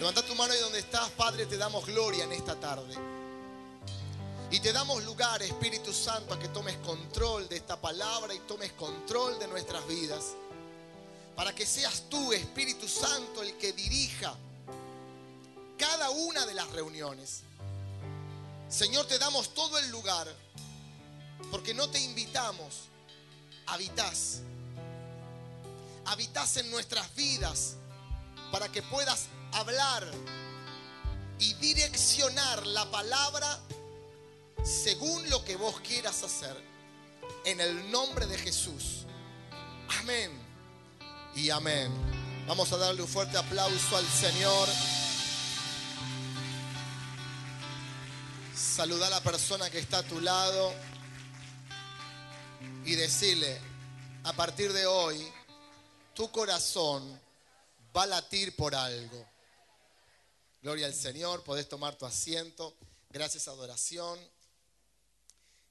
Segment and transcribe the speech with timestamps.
[0.00, 2.94] Levanta tu mano y donde estás, Padre, te damos gloria en esta tarde.
[4.50, 8.72] Y te damos lugar, Espíritu Santo, a que tomes control de esta palabra y tomes
[8.72, 10.32] control de nuestras vidas.
[11.36, 14.34] Para que seas tú, Espíritu Santo, el que dirija
[15.76, 17.42] cada una de las reuniones.
[18.70, 20.34] Señor, te damos todo el lugar
[21.50, 22.88] porque no te invitamos,
[23.66, 24.40] habitas.
[26.06, 27.74] Habitas en nuestras vidas
[28.50, 30.10] para que puedas hablar
[31.38, 33.58] y direccionar la palabra
[34.62, 36.56] según lo que vos quieras hacer.
[37.44, 39.06] En el nombre de Jesús.
[40.00, 40.30] Amén.
[41.34, 41.90] Y amén.
[42.46, 44.68] Vamos a darle un fuerte aplauso al Señor.
[48.54, 50.72] Saluda a la persona que está a tu lado
[52.84, 53.60] y decirle,
[54.24, 55.26] a partir de hoy,
[56.14, 57.20] tu corazón
[57.96, 59.29] va a latir por algo.
[60.62, 62.76] Gloria al Señor, podés tomar tu asiento.
[63.08, 64.20] Gracias, adoración.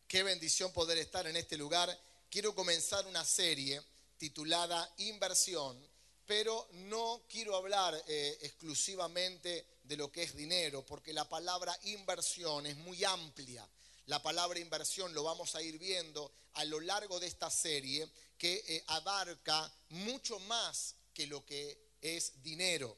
[0.07, 1.95] Qué bendición poder estar en este lugar.
[2.27, 3.79] Quiero comenzar una serie
[4.17, 5.77] titulada Inversión,
[6.25, 12.65] pero no quiero hablar eh, exclusivamente de lo que es dinero, porque la palabra inversión
[12.65, 13.69] es muy amplia.
[14.07, 18.63] La palabra inversión lo vamos a ir viendo a lo largo de esta serie que
[18.67, 22.97] eh, abarca mucho más que lo que es dinero.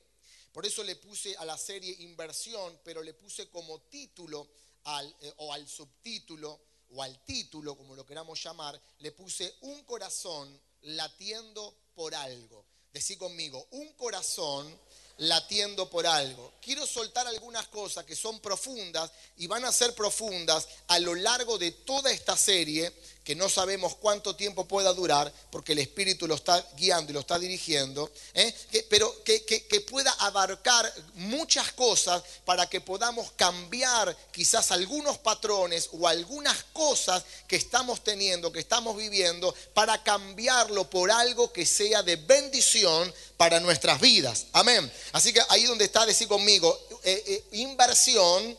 [0.52, 4.48] Por eso le puse a la serie inversión, pero le puse como título
[4.86, 9.84] al, eh, o al subtítulo o al título, como lo queramos llamar, le puse un
[9.84, 12.66] corazón latiendo por algo.
[12.92, 14.78] Decí conmigo, un corazón
[15.18, 16.54] latiendo por algo.
[16.62, 21.58] Quiero soltar algunas cosas que son profundas y van a ser profundas a lo largo
[21.58, 22.92] de toda esta serie
[23.24, 27.20] que no sabemos cuánto tiempo pueda durar, porque el Espíritu lo está guiando y lo
[27.20, 28.54] está dirigiendo, ¿eh?
[28.90, 36.08] pero que, que, pueda abarcar muchas cosas para que podamos cambiar quizás algunos patrones o
[36.08, 42.16] algunas cosas que estamos teniendo, que estamos viviendo, para cambiarlo por algo que sea de
[42.16, 44.48] bendición para nuestras vidas.
[44.54, 44.92] Amén.
[45.12, 48.58] Así que ahí donde está, decir conmigo, eh, eh, inversión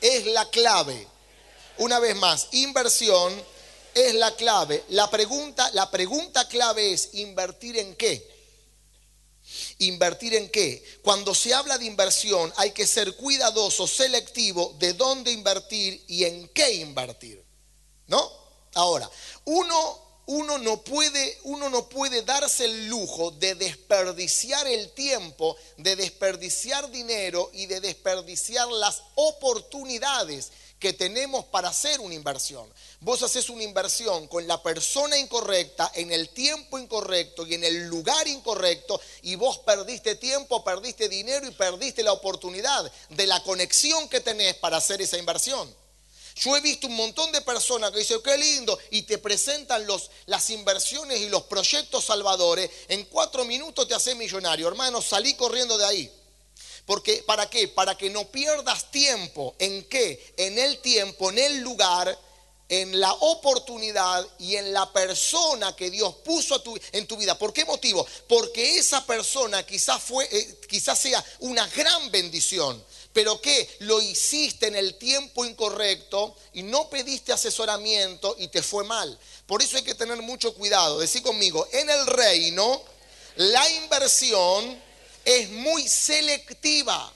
[0.00, 1.06] es la clave.
[1.78, 3.32] Una vez más, inversión
[3.94, 4.84] es la clave.
[4.88, 8.36] La pregunta, la pregunta clave es invertir en qué.
[9.78, 10.82] ¿Invertir en qué?
[11.02, 16.48] Cuando se habla de inversión hay que ser cuidadoso, selectivo de dónde invertir y en
[16.48, 17.44] qué invertir.
[18.06, 18.30] ¿No?
[18.74, 19.10] Ahora,
[19.44, 25.94] uno, uno, no puede, uno no puede darse el lujo de desperdiciar el tiempo, de
[25.94, 30.50] desperdiciar dinero y de desperdiciar las oportunidades
[30.80, 32.68] que tenemos para hacer una inversión.
[33.00, 37.86] Vos haces una inversión con la persona incorrecta, en el tiempo incorrecto y en el
[37.86, 44.08] lugar incorrecto, y vos perdiste tiempo, perdiste dinero y perdiste la oportunidad de la conexión
[44.08, 45.85] que tenés para hacer esa inversión.
[46.36, 50.10] Yo he visto un montón de personas que dicen, qué lindo, y te presentan los,
[50.26, 52.70] las inversiones y los proyectos salvadores.
[52.88, 54.68] En cuatro minutos te haces millonario.
[54.68, 56.12] Hermano, salí corriendo de ahí.
[56.84, 57.68] Porque, ¿Para qué?
[57.68, 59.54] Para que no pierdas tiempo.
[59.58, 60.34] ¿En qué?
[60.36, 62.16] En el tiempo, en el lugar,
[62.68, 67.38] en la oportunidad y en la persona que Dios puso en tu vida.
[67.38, 68.06] ¿Por qué motivo?
[68.28, 72.84] Porque esa persona quizás, fue, eh, quizás sea una gran bendición.
[73.16, 78.84] Pero que lo hiciste en el tiempo incorrecto y no pediste asesoramiento y te fue
[78.84, 79.18] mal.
[79.46, 80.98] Por eso hay que tener mucho cuidado.
[80.98, 82.82] Decí conmigo, en el reino
[83.36, 84.78] la inversión
[85.24, 87.10] es muy selectiva.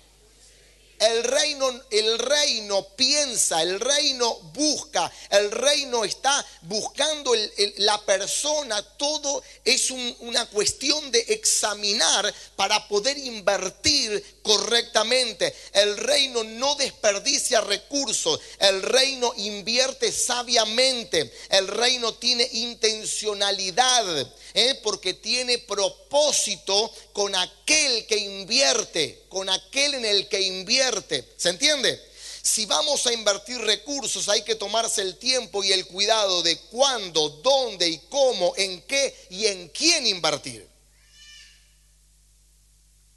[1.00, 7.32] El reino, el reino piensa, el reino busca, el reino está buscando
[7.78, 8.82] la persona.
[8.98, 15.54] Todo es una cuestión de examinar para poder invertir correctamente.
[15.72, 24.30] El reino no desperdicia recursos, el reino invierte sabiamente, el reino tiene intencionalidad.
[24.54, 24.80] ¿eh?
[24.82, 31.26] porque tiene propósito con aquel que invierte, con aquel en el que invierte.
[31.36, 32.00] ¿Se entiende?
[32.42, 37.28] Si vamos a invertir recursos hay que tomarse el tiempo y el cuidado de cuándo,
[37.28, 40.66] dónde y cómo, en qué y en quién invertir.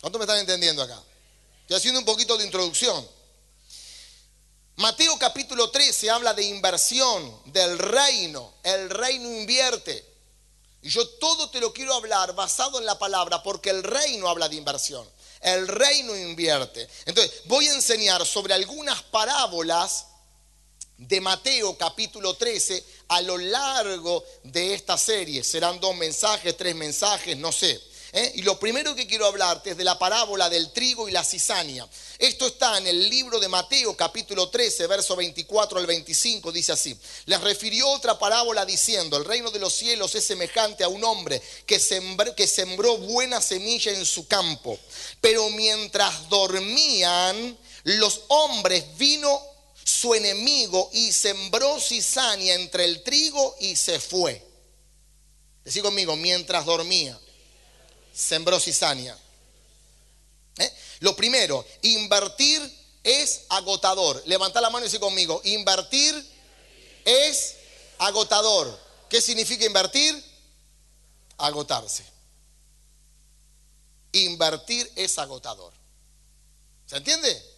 [0.02, 1.02] ¿Cuánto me están entendiendo acá?
[1.76, 3.08] Haciendo un poquito de introducción.
[4.76, 8.54] Mateo capítulo 13 habla de inversión, del reino.
[8.64, 10.14] El reino invierte.
[10.82, 14.50] Y yo todo te lo quiero hablar basado en la palabra porque el reino habla
[14.50, 15.08] de inversión.
[15.42, 16.88] El reino invierte.
[17.06, 20.08] Entonces, voy a enseñar sobre algunas parábolas
[20.98, 25.44] de Mateo capítulo 13 a lo largo de esta serie.
[25.44, 27.82] Serán dos mensajes, tres mensajes, no sé.
[28.14, 28.32] ¿Eh?
[28.36, 31.88] Y lo primero que quiero hablarte es de la parábola del trigo y la cizaña.
[32.20, 36.96] Esto está en el libro de Mateo capítulo 13, verso 24 al 25, dice así.
[37.26, 41.42] Les refirió otra parábola diciendo, el reino de los cielos es semejante a un hombre
[41.66, 44.78] que sembró, buena semilla en su campo,
[45.20, 49.42] pero mientras dormían, los hombres vino
[49.84, 54.42] su enemigo y sembró cizaña entre el trigo y se fue.
[55.66, 57.20] Decí conmigo, mientras dormía
[58.14, 58.58] sembró.
[60.58, 60.74] ¿Eh?
[61.00, 62.62] Lo primero, invertir
[63.04, 64.22] es agotador.
[64.26, 66.16] Levanta la mano y dice conmigo, invertir
[67.04, 67.56] es
[67.98, 68.80] agotador.
[69.10, 70.24] ¿Qué significa invertir?
[71.38, 72.06] Agotarse.
[74.14, 75.74] Invertir es agotador.
[76.86, 77.54] ¿Se entiende?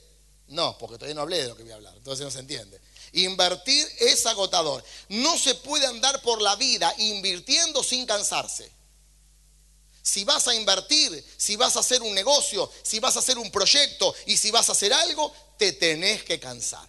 [0.47, 2.79] No, porque todavía no hablé de lo que voy a hablar, entonces no se entiende.
[3.13, 4.83] Invertir es agotador.
[5.09, 8.71] No se puede andar por la vida invirtiendo sin cansarse.
[10.05, 13.49] Si vas a invertir, si vas a hacer un negocio, si vas a hacer un
[13.49, 16.87] proyecto y si vas a hacer algo, te tenés que cansar.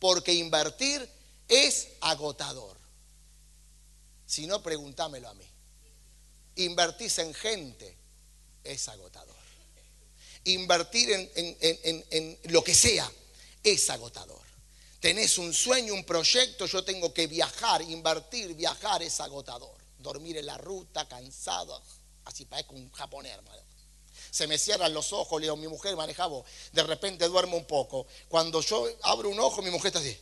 [0.00, 1.08] Porque invertir
[1.46, 2.76] es agotador.
[4.26, 5.46] Si no, pregúntamelo a mí.
[6.56, 7.96] Invertir en gente
[8.64, 9.36] es agotador.
[10.42, 11.56] Invertir en,
[12.10, 13.08] en lo que sea
[13.62, 14.42] es agotador.
[14.98, 19.78] Tenés un sueño, un proyecto, yo tengo que viajar, invertir, viajar es agotador.
[19.98, 21.80] Dormir en la ruta, cansado,
[22.24, 23.60] Así parezco un japonés, hermano.
[24.30, 28.06] Se me cierran los ojos, leo, mi mujer manejaba, de repente duermo un poco.
[28.28, 30.16] Cuando yo abro un ojo, mi mujer está así.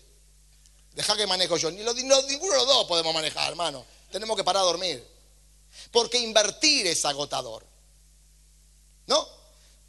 [0.92, 1.70] Deja que manejo yo.
[1.70, 3.84] Ni ninguno de los dos podemos manejar, hermano.
[4.10, 5.06] Tenemos que parar a dormir.
[5.92, 7.64] Porque invertir es agotador.
[9.06, 9.26] ¿No?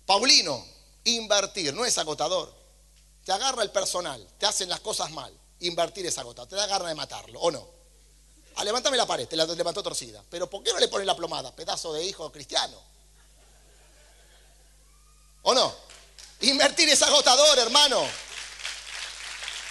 [0.06, 0.66] Paulino,
[1.06, 2.54] invertir no es agotador.
[3.24, 5.34] Te agarra el personal, te hacen las cosas mal.
[5.62, 6.50] Invertir es agotador.
[6.50, 7.79] Te ganas de matarlo, ¿o no?
[8.56, 10.24] Ah, levántame la pared, te la levantó torcida.
[10.30, 11.56] Pero ¿por qué no le pones la plomada?
[11.56, 12.82] Pedazo de hijo cristiano.
[15.44, 15.74] ¿O no?
[16.42, 18.06] Invertir es agotador, hermano.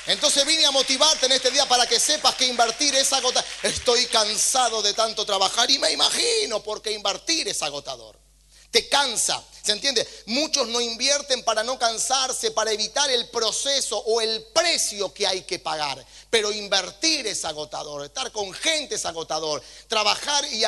[0.07, 3.49] Entonces vine a motivarte en este día para que sepas que invertir es agotador.
[3.63, 8.28] Estoy cansado de tanto trabajar y me imagino porque invertir es agotador
[8.71, 9.43] te cansa.
[9.63, 10.07] ¿Se entiende?
[10.27, 15.43] Muchos no invierten para no cansarse, para evitar el proceso o el precio que hay
[15.43, 16.03] que pagar.
[16.31, 20.65] Pero invertir es agotador, estar con gente es agotador, trabajar y,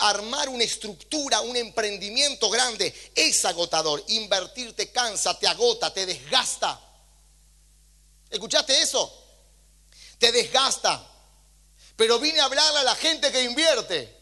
[0.00, 4.02] armar una estructura, un emprendimiento grande es agotador.
[4.08, 6.80] Invertir te cansa, te agota, te desgasta.
[8.30, 9.12] ¿Escuchaste eso?
[10.18, 11.06] Te desgasta.
[11.94, 14.16] Pero vine a hablarle a la gente que invierte,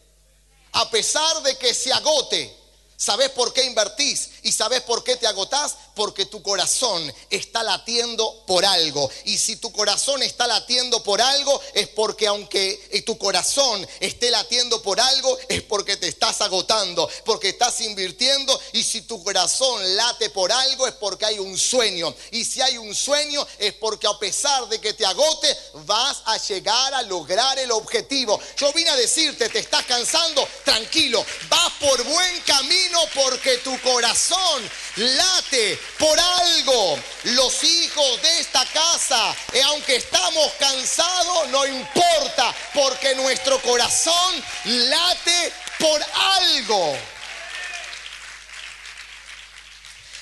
[0.73, 2.56] a pesar de que se agote
[2.97, 4.31] ¿Sabes por qué invertís?
[4.41, 5.75] ¿Y sabes por qué te agotás?
[5.97, 9.09] Porque tu corazón está latiendo por algo.
[9.25, 14.79] Y si tu corazón está latiendo por algo, es porque aunque tu corazón esté latiendo
[14.83, 18.59] por algo, es porque te estás agotando, porque estás invirtiendo.
[18.73, 22.13] Y si tu corazón late por algo, es porque hay un sueño.
[22.29, 26.37] Y si hay un sueño, es porque a pesar de que te agote, vas a
[26.37, 28.39] llegar a lograr el objetivo.
[28.55, 34.69] Yo vine a decirte, te estás cansando, tranquilo, vas por buen camino porque tu corazón
[34.95, 36.99] late por algo.
[37.23, 45.53] Los hijos de esta casa, eh, aunque estamos cansados, no importa, porque nuestro corazón late
[45.79, 46.97] por algo.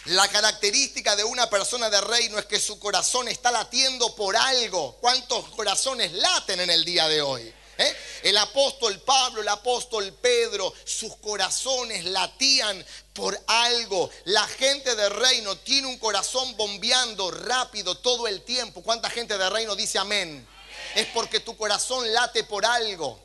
[0.06, 4.98] La característica de una persona de reino es que su corazón está latiendo por algo.
[5.02, 7.52] ¿Cuántos corazones laten en el día de hoy?
[7.78, 7.96] ¿Eh?
[8.24, 14.10] El apóstol Pablo, el apóstol Pedro, sus corazones latían por algo.
[14.26, 18.82] La gente de reino tiene un corazón bombeando rápido todo el tiempo.
[18.82, 20.48] ¿Cuánta gente de reino dice amén?
[20.96, 23.20] Es porque tu corazón late por algo.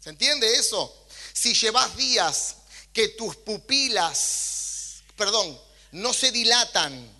[0.00, 1.06] ¿Se entiende eso?
[1.32, 2.56] Si llevas días
[2.92, 5.58] que tus pupilas, perdón,
[5.92, 7.10] no se dilatan,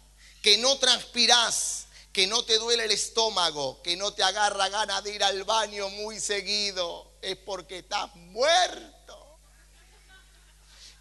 [0.43, 1.84] que no transpiras,
[2.15, 5.91] que no te duele el estómago, que no te agarra ganas de ir al baño
[5.91, 9.39] muy seguido, es porque estás muerto.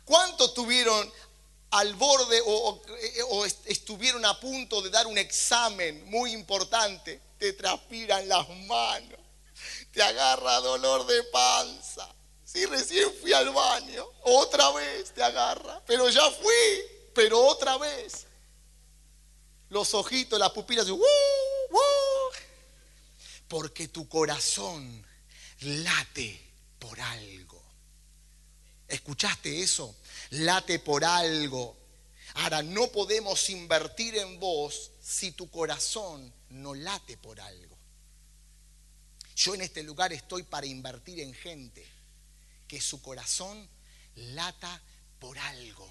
[0.05, 1.13] ¿Cuántos tuvieron
[1.69, 7.21] al borde o, estuvieron a punto de dar un examen muy importante?
[7.37, 9.19] Te transpiran las manos,
[9.91, 12.09] te agarra dolor de panza.
[12.43, 18.25] Si recién fui al baño, otra vez te agarra, pero ya fui, pero otra vez
[19.73, 20.87] los ojitos, las pupilas,
[23.47, 25.03] porque tu corazón
[25.61, 26.39] late
[26.77, 27.61] por algo.
[28.87, 29.95] ¿Escuchaste eso?
[30.29, 31.75] Late por algo.
[32.35, 37.75] Ahora, no podemos invertir en vos si tu corazón no late por algo.
[39.35, 41.83] Yo en este lugar estoy para invertir en gente
[42.67, 43.67] que su corazón
[44.15, 44.81] lata
[45.19, 45.89] por algo.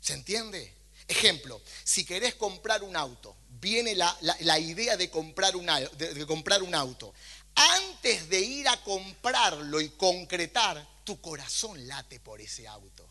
[0.00, 0.75] ¿Se entiende?
[1.08, 6.74] Ejemplo, si querés comprar un auto, viene la, idea de comprar, un, de comprar un
[6.74, 7.14] auto.
[7.54, 13.08] Antes de ir a comprarlo y concretar, tu corazón late por ese auto.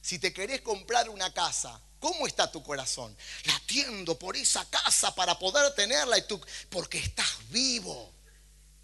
[0.00, 3.16] Si te querés comprar una casa, ¿cómo está tu corazón?
[3.44, 8.12] Latiendo por esa casa para poder tenerla y tú, porque estás vivo.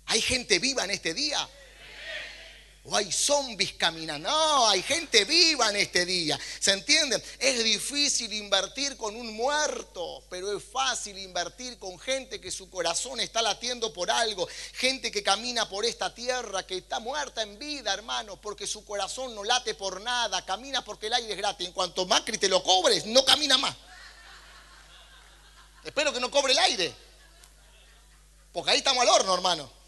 [0.06, 1.48] Hay gente viva en este día.
[2.84, 4.30] O hay zombies caminando.
[4.30, 6.38] No, hay gente viva en este día.
[6.58, 7.22] ¿Se entienden?
[7.38, 13.20] Es difícil invertir con un muerto, pero es fácil invertir con gente que su corazón
[13.20, 14.48] está latiendo por algo.
[14.72, 19.34] Gente que camina por esta tierra, que está muerta en vida, hermano, porque su corazón
[19.34, 20.42] no late por nada.
[20.46, 21.66] Camina porque el aire es gratis.
[21.66, 23.76] En cuanto Macri te lo cobres, no camina más.
[25.84, 26.94] Espero que no cobre el aire.
[28.54, 29.79] Porque ahí estamos al horno, hermano.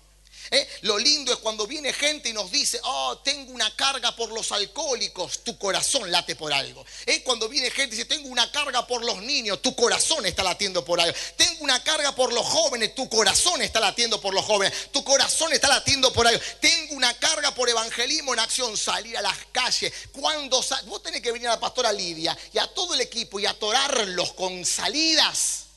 [0.52, 0.68] ¿Eh?
[0.82, 4.52] Lo lindo es cuando viene gente y nos dice, oh, tengo una carga por los
[4.52, 6.84] alcohólicos, tu corazón late por algo.
[7.06, 7.22] ¿Eh?
[7.22, 10.84] Cuando viene gente y dice, tengo una carga por los niños, tu corazón está latiendo
[10.84, 11.16] por algo.
[11.38, 14.92] Tengo una carga por los jóvenes, tu corazón está latiendo por los jóvenes.
[14.92, 16.40] Tu corazón está latiendo por algo.
[16.60, 19.90] Tengo una carga por evangelismo en acción, salir a las calles.
[20.12, 23.46] Cuando vos tenés que venir a la pastora Lidia y a todo el equipo y
[23.46, 25.71] atorarlos con salidas.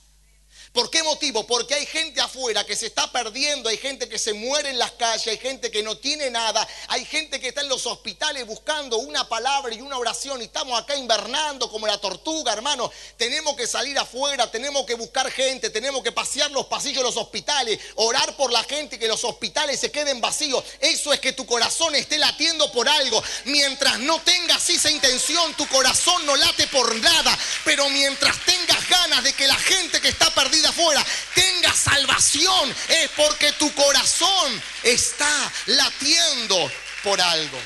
[0.75, 1.48] ¿Por qué motivo?
[1.48, 4.91] Porque hay gente afuera que se está perdiendo, hay gente que se muere en las
[4.91, 8.98] calles, hay gente que no tiene nada, hay gente que está en los hospitales buscando
[8.98, 12.91] una palabra y una oración y estamos acá invernando como la tortuga, hermano.
[13.15, 17.15] Tenemos que salir afuera, tenemos que buscar gente, tenemos que pasear los pasillos de los
[17.15, 20.62] hospitales, orar por la gente y que los hospitales se queden vacíos.
[20.82, 23.24] Eso es que tu corazón esté latiendo por algo.
[23.46, 29.24] Mientras no tengas esa intención, tu corazón no late por nada, pero mientras tengas ganas
[29.24, 35.51] de que la gente que está perdida afuera tenga salvación, es porque tu corazón está
[35.67, 36.72] latiendo
[37.03, 37.60] por algo.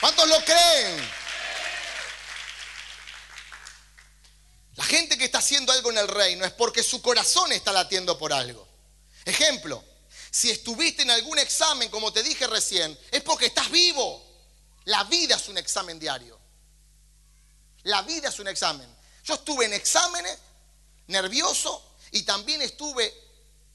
[0.00, 1.20] ¿Cuántos lo creen?
[4.76, 8.16] La gente que está haciendo algo en el reino es porque su corazón está latiendo
[8.16, 8.66] por algo.
[9.26, 9.84] Ejemplo,
[10.30, 14.26] si estuviste en algún examen, como te dije recién, es porque estás vivo.
[14.84, 16.40] La vida es un examen diario.
[17.82, 18.88] La vida es un examen.
[19.24, 20.38] Yo estuve en exámenes
[21.10, 23.12] nervioso y también estuve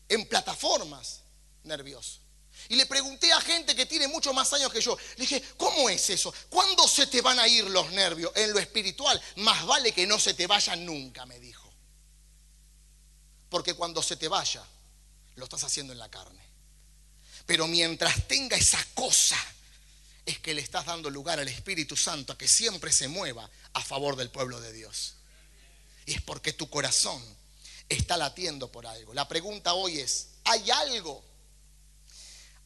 [0.09, 1.21] en plataformas
[1.63, 2.19] nervioso.
[2.69, 5.89] Y le pregunté a gente que tiene muchos más años que yo, le dije, ¿cómo
[5.89, 6.33] es eso?
[6.49, 8.31] ¿Cuándo se te van a ir los nervios?
[8.35, 11.71] En lo espiritual, más vale que no se te vayan nunca, me dijo.
[13.49, 14.63] Porque cuando se te vaya,
[15.35, 16.43] lo estás haciendo en la carne.
[17.45, 19.37] Pero mientras tenga esa cosa,
[20.25, 23.81] es que le estás dando lugar al Espíritu Santo a que siempre se mueva a
[23.83, 25.15] favor del pueblo de Dios.
[26.05, 27.21] Y es porque tu corazón
[27.89, 29.13] está latiendo por algo.
[29.13, 31.23] La pregunta hoy es, ¿hay algo?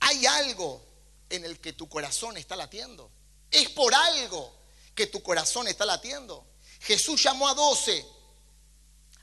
[0.02, 0.86] ¿Hay algo
[1.30, 3.12] en el que tu corazón está latiendo?
[3.52, 4.54] ¿Es por algo
[4.96, 6.46] que tu corazón está latiendo?
[6.82, 8.06] Jesús llamó a doce,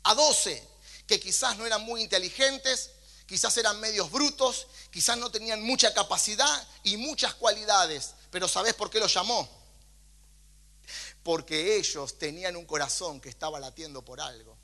[0.04, 0.62] a doce,
[1.06, 2.90] que quizás no eran muy inteligentes,
[3.26, 8.90] quizás eran medios brutos, quizás no tenían mucha capacidad y muchas cualidades, pero ¿sabes por
[8.90, 9.48] qué los llamó?
[11.26, 14.56] Porque ellos tenían un corazón que estaba latiendo por algo.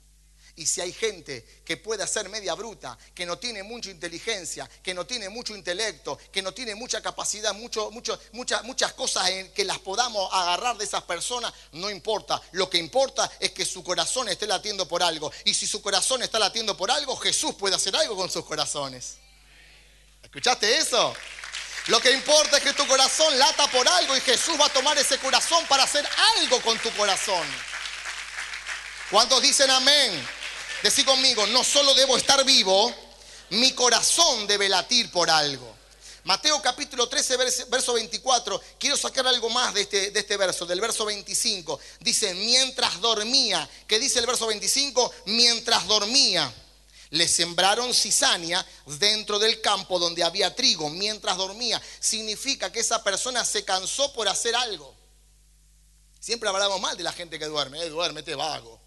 [0.55, 4.95] Y si hay gente que puede ser media bruta, que no tiene mucha inteligencia, que
[4.95, 9.53] no tiene mucho intelecto, que no tiene mucha capacidad, mucho, mucho, muchas, muchas cosas en
[9.53, 12.41] que las podamos agarrar de esas personas, no importa.
[12.53, 15.33] Lo que importa es que su corazón esté latiendo por algo.
[15.45, 19.17] Y si su corazón está latiendo por algo, Jesús puede hacer algo con sus corazones.
[20.23, 21.13] ¿Escuchaste eso?
[21.89, 24.97] Lo que importa es que tu corazón lata por algo y Jesús va a tomar
[24.99, 27.47] ese corazón para hacer algo con tu corazón.
[29.11, 30.27] ¿Cuántos dicen amén?
[30.83, 32.95] Decí conmigo, no solo debo estar vivo,
[33.51, 35.77] mi corazón debe latir por algo.
[36.25, 37.37] Mateo capítulo 13,
[37.69, 38.63] verso 24.
[38.79, 41.81] Quiero sacar algo más de este, de este verso, del verso 25.
[41.99, 43.69] Dice, mientras dormía.
[43.89, 45.13] ¿Qué dice el verso 25?
[45.27, 46.53] Mientras dormía
[47.13, 51.81] le sembraron cizaña dentro del campo donde había trigo mientras dormía.
[52.01, 54.95] Significa que esa persona se cansó por hacer algo.
[56.19, 58.81] Siempre hablamos mal de la gente que duerme, eh, duérmete vago.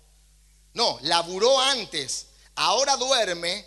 [0.73, 3.63] No, laburó antes, ahora duerme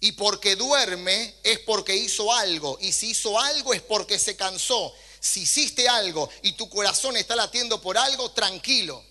[0.00, 2.76] y porque duerme es porque hizo algo.
[2.78, 4.92] Y si hizo algo es porque se cansó.
[5.18, 9.02] Si hiciste algo y tu corazón está latiendo por algo, tranquilo.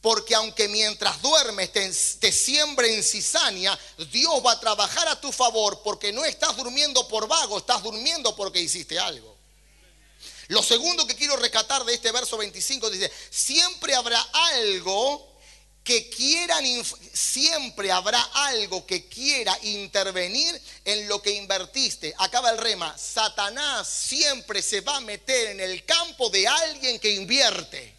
[0.00, 3.76] Porque aunque mientras duermes te, te siembre en cizaña,
[4.12, 8.36] Dios va a trabajar a tu favor porque no estás durmiendo por vago, estás durmiendo
[8.36, 9.36] porque hiciste algo.
[10.48, 15.36] Lo segundo que quiero recatar de este verso 25 dice, siempre habrá algo
[15.82, 16.64] que quieran,
[17.12, 22.12] siempre habrá algo que quiera intervenir en lo que invertiste.
[22.18, 27.12] Acaba el rema, Satanás siempre se va a meter en el campo de alguien que
[27.12, 27.95] invierte.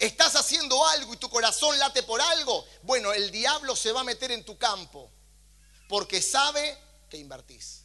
[0.00, 2.66] ¿Estás haciendo algo y tu corazón late por algo?
[2.82, 5.10] Bueno, el diablo se va a meter en tu campo
[5.90, 6.78] porque sabe
[7.10, 7.79] que invertís.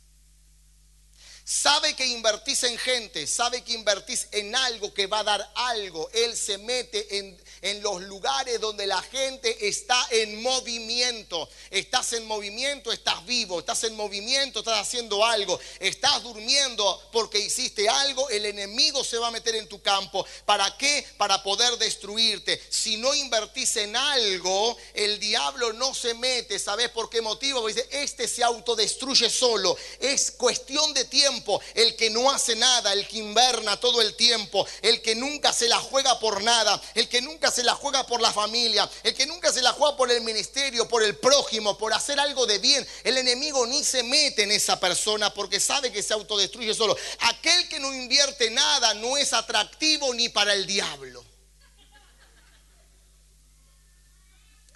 [1.62, 6.10] Sabe que invertís en gente, sabe que invertís en algo que va a dar algo.
[6.12, 11.48] Él se mete en, en los lugares donde la gente está en movimiento.
[11.72, 17.88] Estás en movimiento, estás vivo, estás en movimiento, estás haciendo algo, estás durmiendo porque hiciste
[17.88, 20.26] algo, el enemigo se va a meter en tu campo.
[20.46, 21.08] ¿Para qué?
[21.18, 22.62] Para poder destruirte.
[22.70, 26.60] Si no invertís en algo, el diablo no se mete.
[26.60, 27.66] ¿Sabes por qué motivo?
[27.66, 29.78] dice, este se autodestruye solo.
[30.02, 31.45] Es cuestión de tiempo.
[31.74, 35.68] El que no hace nada, el que inverna todo el tiempo, el que nunca se
[35.68, 39.26] la juega por nada, el que nunca se la juega por la familia, el que
[39.26, 42.86] nunca se la juega por el ministerio, por el prójimo, por hacer algo de bien,
[43.04, 46.98] el enemigo ni se mete en esa persona porque sabe que se autodestruye solo.
[47.20, 51.24] Aquel que no invierte nada no es atractivo ni para el diablo.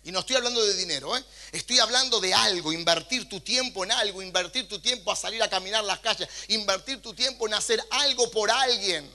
[0.03, 1.23] Y no estoy hablando de dinero, ¿eh?
[1.51, 5.49] Estoy hablando de algo, invertir tu tiempo en algo, invertir tu tiempo a salir a
[5.49, 9.09] caminar las calles, invertir tu tiempo en hacer algo por alguien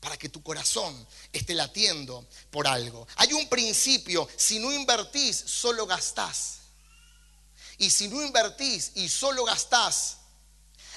[0.00, 3.06] para que tu corazón esté latiendo por algo.
[3.16, 6.58] Hay un principio, si no invertís, solo gastás.
[7.78, 10.18] Y si no invertís y solo gastás,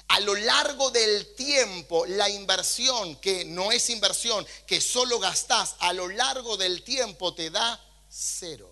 [0.07, 5.93] a lo largo del tiempo, la inversión, que no es inversión, que solo gastás, a
[5.93, 8.70] lo largo del tiempo te da cero.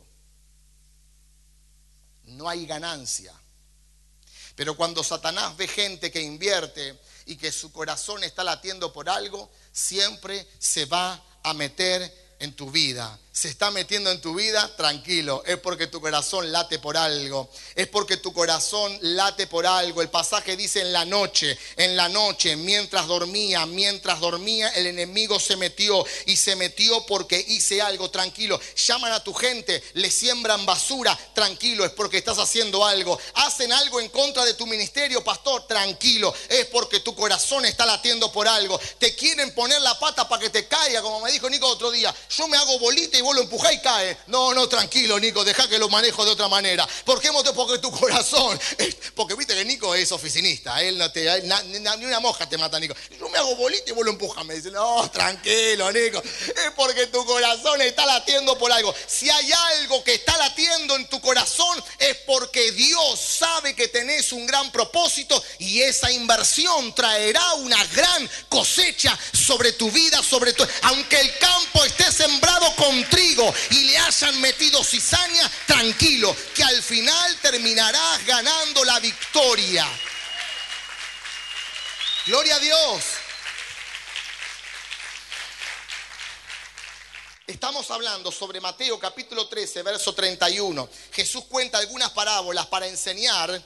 [2.30, 3.34] No hay ganancia.
[4.56, 9.50] Pero cuando Satanás ve gente que invierte y que su corazón está latiendo por algo,
[9.72, 15.42] siempre se va a meter en tu vida se está metiendo en tu vida, tranquilo,
[15.46, 20.02] es porque tu corazón late por algo, es porque tu corazón late por algo.
[20.02, 25.40] El pasaje dice en la noche, en la noche, mientras dormía, mientras dormía, el enemigo
[25.40, 28.60] se metió y se metió porque hice algo, tranquilo.
[28.76, 33.18] Llaman a tu gente, le siembran basura, tranquilo, es porque estás haciendo algo.
[33.36, 38.34] Hacen algo en contra de tu ministerio, pastor, tranquilo, es porque tu corazón está latiendo
[38.34, 38.78] por algo.
[38.98, 42.14] Te quieren poner la pata para que te caiga, como me dijo Nico otro día.
[42.32, 44.18] Yo me hago bolita y lo empujáis y cae.
[44.28, 46.88] No, no, tranquilo, Nico, deja que lo manejo de otra manera.
[47.06, 47.30] ¿Por qué?
[47.56, 48.60] Porque tu corazón.
[49.16, 50.82] Porque viste que Nico es oficinista.
[50.82, 51.42] Él no te.
[51.44, 52.96] ni una moja te mata, Nico.
[53.20, 54.46] Yo me hago bolita y vos lo empujas.
[54.46, 56.22] Me dice, no, tranquilo, Nico.
[56.22, 58.94] Es porque tu corazón está latiendo por algo.
[59.08, 64.32] Si hay algo que está latiendo en tu corazón, es porque Dios sabe que tenés
[64.32, 70.66] un gran propósito y esa inversión traerá una gran cosecha sobre tu vida, sobre tu.
[70.84, 73.19] Aunque el campo esté sembrado con trigo
[73.72, 79.86] y le hayan metido cizaña, tranquilo, que al final terminarás ganando la victoria.
[82.26, 83.04] Gloria a Dios.
[87.46, 90.88] Estamos hablando sobre Mateo capítulo 13, verso 31.
[91.12, 93.62] Jesús cuenta algunas parábolas para enseñar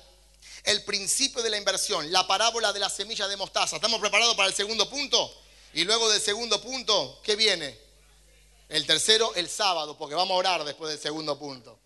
[0.63, 3.75] el principio de la inversión, la parábola de la semilla de mostaza.
[3.75, 5.31] ¿Estamos preparados para el segundo punto?
[5.73, 7.82] Y luego del segundo punto, ¿qué viene?
[8.73, 11.79] El tercero, el sábado, porque vamos a orar después del segundo punto.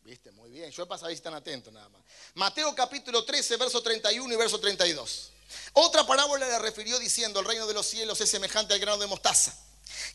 [0.00, 0.32] ¿Viste?
[0.32, 0.70] Muy bien.
[0.70, 2.00] Yo para saber si están atentos nada más.
[2.32, 5.30] Mateo capítulo 13, verso 31 y verso 32.
[5.74, 9.08] Otra parábola le refirió diciendo, el reino de los cielos es semejante al grano de
[9.08, 9.54] mostaza,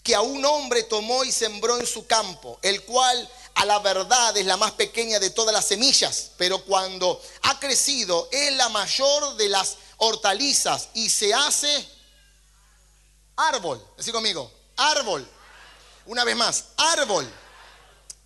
[0.02, 4.36] que a un hombre tomó y sembró en su campo, el cual a la verdad
[4.38, 9.36] es la más pequeña de todas las semillas, pero cuando ha crecido es la mayor
[9.36, 11.88] de las hortalizas y se hace
[13.36, 13.86] árbol.
[14.00, 15.37] Así conmigo, árbol
[16.08, 17.32] una vez más, árbol.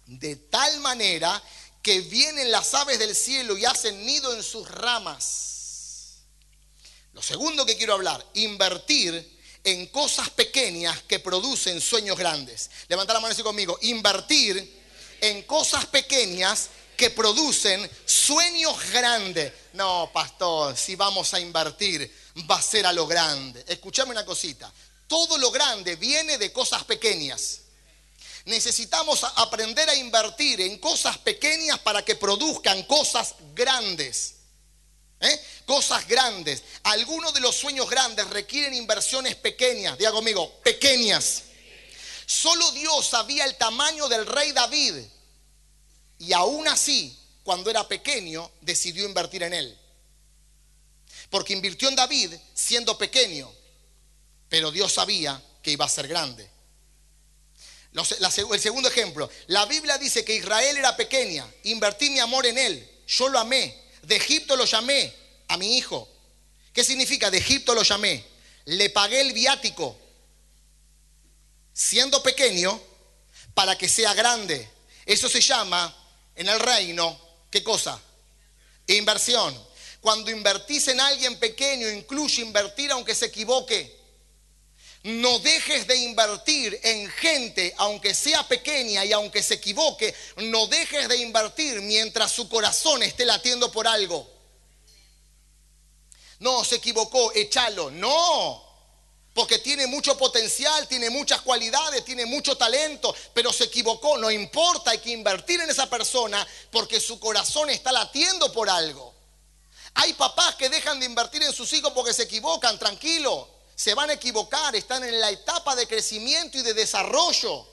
[0.05, 1.41] De tal manera
[1.81, 6.21] que vienen las aves del cielo y hacen nido en sus ramas.
[7.13, 12.69] Lo segundo que quiero hablar, invertir en cosas pequeñas que producen sueños grandes.
[12.87, 13.77] Levanta la mano así conmigo.
[13.81, 14.81] Invertir
[15.21, 19.51] en cosas pequeñas que producen sueños grandes.
[19.73, 22.11] No, pastor, si vamos a invertir,
[22.49, 23.63] va a ser a lo grande.
[23.67, 24.71] Escúchame una cosita.
[25.07, 27.61] Todo lo grande viene de cosas pequeñas.
[28.45, 34.35] Necesitamos aprender a invertir en cosas pequeñas para que produzcan cosas grandes.
[35.19, 35.39] ¿Eh?
[35.65, 36.63] Cosas grandes.
[36.83, 39.97] Algunos de los sueños grandes requieren inversiones pequeñas.
[39.97, 41.43] Diga conmigo, pequeñas.
[42.25, 44.95] Solo Dios sabía el tamaño del rey David.
[46.17, 49.77] Y aún así, cuando era pequeño, decidió invertir en él.
[51.29, 53.51] Porque invirtió en David siendo pequeño.
[54.49, 56.49] Pero Dios sabía que iba a ser grande.
[57.93, 62.89] El segundo ejemplo, la Biblia dice que Israel era pequeña, invertí mi amor en él,
[63.07, 65.13] yo lo amé, de Egipto lo llamé
[65.47, 66.07] a mi hijo.
[66.73, 67.29] ¿Qué significa?
[67.29, 68.23] De Egipto lo llamé,
[68.65, 69.97] le pagué el viático,
[71.73, 72.81] siendo pequeño,
[73.53, 74.69] para que sea grande.
[75.05, 75.93] Eso se llama
[76.35, 77.99] en el reino, ¿qué cosa?
[78.87, 79.71] Inversión.
[79.99, 84.00] Cuando invertís en alguien pequeño, incluye invertir aunque se equivoque.
[85.03, 90.13] No dejes de invertir en gente, aunque sea pequeña y aunque se equivoque.
[90.37, 94.29] No dejes de invertir mientras su corazón esté latiendo por algo.
[96.37, 97.89] No, se equivocó, échalo.
[97.89, 98.63] No,
[99.33, 104.19] porque tiene mucho potencial, tiene muchas cualidades, tiene mucho talento, pero se equivocó.
[104.19, 109.15] No importa, hay que invertir en esa persona porque su corazón está latiendo por algo.
[109.95, 113.50] Hay papás que dejan de invertir en sus hijos porque se equivocan, tranquilo
[113.81, 117.67] se van a equivocar, están en la etapa de crecimiento y de desarrollo.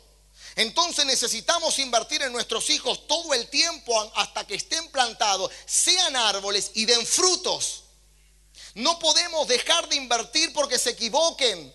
[0.56, 6.70] Entonces necesitamos invertir en nuestros hijos todo el tiempo hasta que estén plantados, sean árboles
[6.72, 7.84] y den frutos.
[8.72, 11.74] No podemos dejar de invertir porque se equivoquen,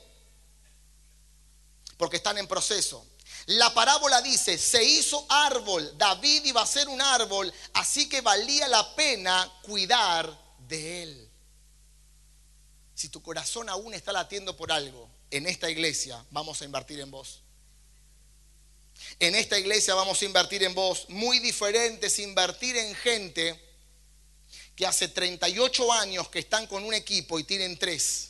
[1.97, 3.05] porque están en proceso.
[3.45, 8.67] La parábola dice, se hizo árbol, David iba a ser un árbol, así que valía
[8.67, 11.32] la pena cuidar de él.
[12.95, 17.11] Si tu corazón aún está latiendo por algo, en esta iglesia vamos a invertir en
[17.11, 17.41] vos.
[19.19, 21.09] En esta iglesia vamos a invertir en vos.
[21.09, 23.59] Muy diferente es invertir en gente
[24.75, 28.29] que hace 38 años que están con un equipo y tienen tres.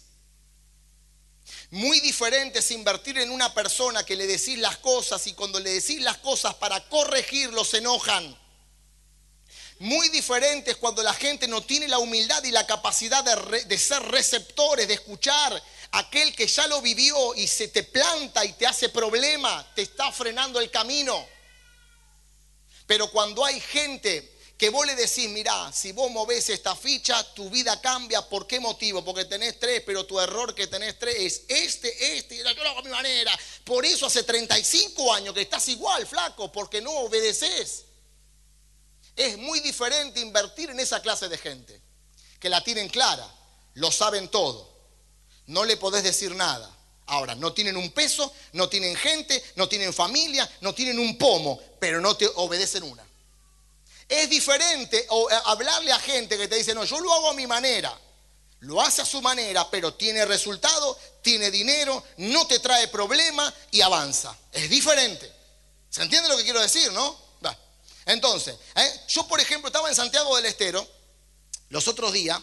[1.71, 5.71] Muy diferente es invertir en una persona que le decís las cosas y cuando le
[5.71, 8.38] decís las cosas para corregirlo se enojan.
[9.83, 14.01] Muy diferente es cuando la gente no tiene la humildad y la capacidad de, ser
[14.03, 15.61] receptores, de escuchar.
[15.91, 20.09] Aquel que ya lo vivió y se te planta y te hace problema, te está
[20.13, 21.27] frenando el camino.
[22.87, 27.49] Pero cuando hay gente que vos le decís, mirá, si vos movés esta ficha, tu
[27.49, 28.21] vida cambia.
[28.21, 29.03] ¿Por qué motivo?
[29.03, 32.79] Porque tenés tres, pero tu error que tenés tres es este, este, y lo hago
[32.79, 33.37] a mi manera.
[33.65, 37.83] Por eso hace 35 años que estás igual, flaco, porque no obedeces.
[39.15, 41.80] Es muy diferente invertir en esa clase de gente,
[42.39, 43.28] que la tienen clara,
[43.76, 44.73] lo saben todo,
[45.47, 46.69] no le podés decir nada.
[47.06, 51.60] Ahora, no tienen un peso, no tienen gente, no tienen familia, no tienen un pomo,
[51.80, 53.06] pero no te obedecen una.
[54.08, 57.45] Es diferente eh, hablarle a gente que te dice, no, yo lo hago a mi
[57.45, 57.99] manera.
[58.62, 63.82] Lo hace a su manera, pero tiene resultado, tiene dinero, no te trae problema y
[63.82, 64.38] avanza.
[64.54, 65.30] Es diferente.
[65.89, 67.22] ¿Se entiende lo que quiero decir, no?
[68.05, 69.01] Entonces, ¿eh?
[69.07, 70.87] yo por ejemplo estaba en Santiago del Estero
[71.69, 72.39] los otros días,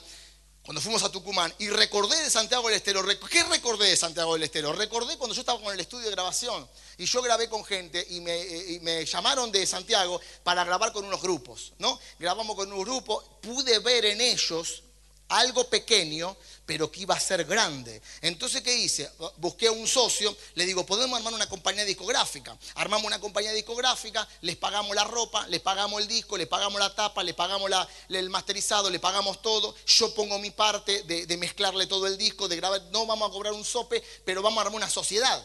[0.64, 3.04] cuando fuimos a Tucumán, y recordé de Santiago del Estero.
[3.28, 4.72] ¿Qué recordé de Santiago del Estero?
[4.72, 6.68] Recordé cuando yo estaba con el estudio de grabación
[6.98, 10.92] y yo grabé con gente y me, eh, y me llamaron de Santiago para grabar
[10.92, 11.98] con unos grupos, ¿no?
[12.18, 14.82] Grabamos con un grupo, pude ver en ellos
[15.30, 18.00] algo pequeño, pero que iba a ser grande.
[18.20, 19.10] Entonces, ¿qué hice?
[19.38, 22.56] Busqué a un socio, le digo, podemos armar una compañía discográfica.
[22.74, 26.94] Armamos una compañía discográfica, les pagamos la ropa, les pagamos el disco, les pagamos la
[26.94, 27.70] tapa, les pagamos
[28.08, 29.74] el masterizado, le pagamos todo.
[29.86, 33.32] Yo pongo mi parte de, de mezclarle todo el disco, de grabar, no vamos a
[33.32, 35.44] cobrar un sope, pero vamos a armar una sociedad.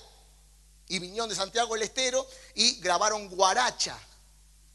[0.88, 4.00] Y vinieron de Santiago del Estero y grabaron Guaracha,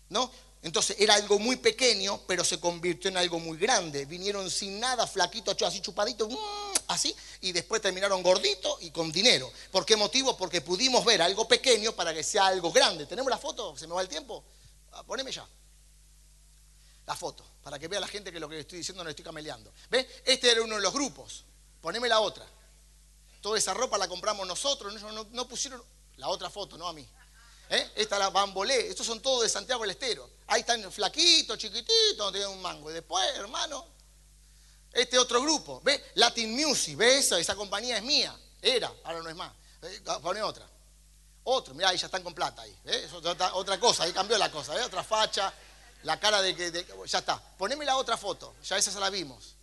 [0.09, 0.31] ¿no?
[0.63, 4.05] Entonces era algo muy pequeño, pero se convirtió en algo muy grande.
[4.05, 6.37] Vinieron sin nada, flaquito, así chupadito, mm,
[6.89, 9.51] así, y después terminaron gordito y con dinero.
[9.71, 10.37] ¿Por qué motivo?
[10.37, 13.07] Porque pudimos ver algo pequeño para que sea algo grande.
[13.07, 13.77] ¿Tenemos la foto?
[13.77, 14.45] ¿Se me va el tiempo?
[14.93, 15.47] Ah, poneme ya.
[17.07, 19.73] La foto, para que vea la gente que lo que estoy diciendo no estoy cameleando.
[19.89, 20.07] ¿Ve?
[20.25, 21.45] Este era uno de los grupos.
[21.81, 22.47] Poneme la otra.
[23.41, 24.95] Toda esa ropa la compramos nosotros,
[25.33, 25.83] no pusieron
[26.19, 27.09] la otra foto, no a mí.
[27.71, 27.93] ¿Eh?
[27.95, 28.89] Esta la bambolé.
[28.89, 30.29] Estos son todos de Santiago del Estero.
[30.49, 32.91] Ahí están flaquitos, chiquititos, no tienen un mango.
[32.91, 33.87] Y después, hermano,
[34.93, 35.81] este otro grupo.
[35.85, 36.05] ¿Ve?
[36.15, 36.97] Latin Music.
[36.97, 37.39] ¿Ve esa?
[37.39, 38.37] Esa compañía es mía.
[38.61, 39.53] Era, ahora no es más.
[39.83, 40.69] Eh, pone otra.
[41.45, 42.77] Otro, mirá, ahí ya están con plata ahí.
[43.53, 44.75] Otra, cosa, ahí cambió la cosa.
[44.75, 44.83] ¿Ve?
[44.83, 45.55] Otra facha,
[46.03, 46.87] la cara de que.
[47.07, 47.41] ya está.
[47.57, 48.57] Poneme la otra foto.
[48.65, 49.55] Ya esa se la vimos.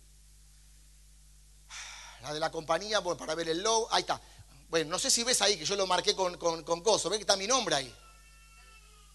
[2.22, 3.86] La de la compañía, para ver el logo.
[3.92, 4.18] Ahí está.
[4.68, 7.08] Bueno, no sé si ves ahí que yo lo marqué con, con, con coso.
[7.08, 7.94] ¿Ves que está mi nombre ahí?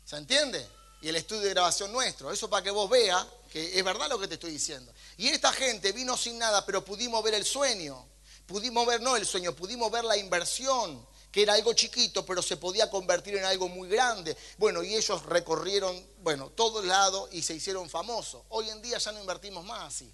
[0.05, 0.67] ¿Se entiende?
[1.01, 2.31] Y el estudio de grabación nuestro.
[2.31, 4.91] Eso para que vos veas que es verdad lo que te estoy diciendo.
[5.15, 8.03] Y esta gente vino sin nada, pero pudimos ver el sueño.
[8.47, 12.57] Pudimos ver, no el sueño, pudimos ver la inversión, que era algo chiquito, pero se
[12.57, 14.35] podía convertir en algo muy grande.
[14.57, 18.43] Bueno, y ellos recorrieron, bueno, todos lados y se hicieron famosos.
[18.49, 20.11] Hoy en día ya no invertimos más así,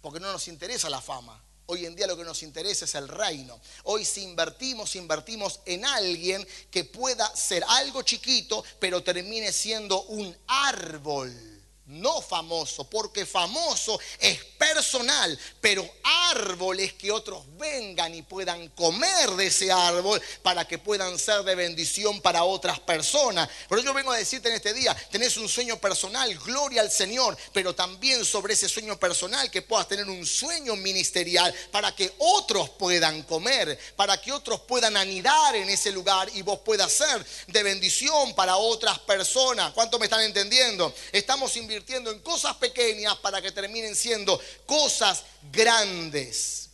[0.00, 1.44] porque no nos interesa la fama.
[1.70, 3.60] Hoy en día lo que nos interesa es el reino.
[3.82, 10.34] Hoy si invertimos, invertimos en alguien que pueda ser algo chiquito, pero termine siendo un
[10.46, 11.57] árbol
[11.88, 15.88] no famoso, porque famoso es personal, pero
[16.30, 21.54] árboles que otros vengan y puedan comer de ese árbol para que puedan ser de
[21.54, 23.48] bendición para otras personas.
[23.68, 26.90] Por eso yo vengo a decirte en este día, tenés un sueño personal, gloria al
[26.90, 32.12] Señor, pero también sobre ese sueño personal que puedas tener un sueño ministerial para que
[32.18, 37.24] otros puedan comer, para que otros puedan anidar en ese lugar y vos puedas ser
[37.46, 39.72] de bendición para otras personas.
[39.72, 40.94] ¿Cuánto me están entendiendo?
[41.12, 46.70] Estamos invirtiendo en cosas pequeñas para que terminen siendo cosas grandes.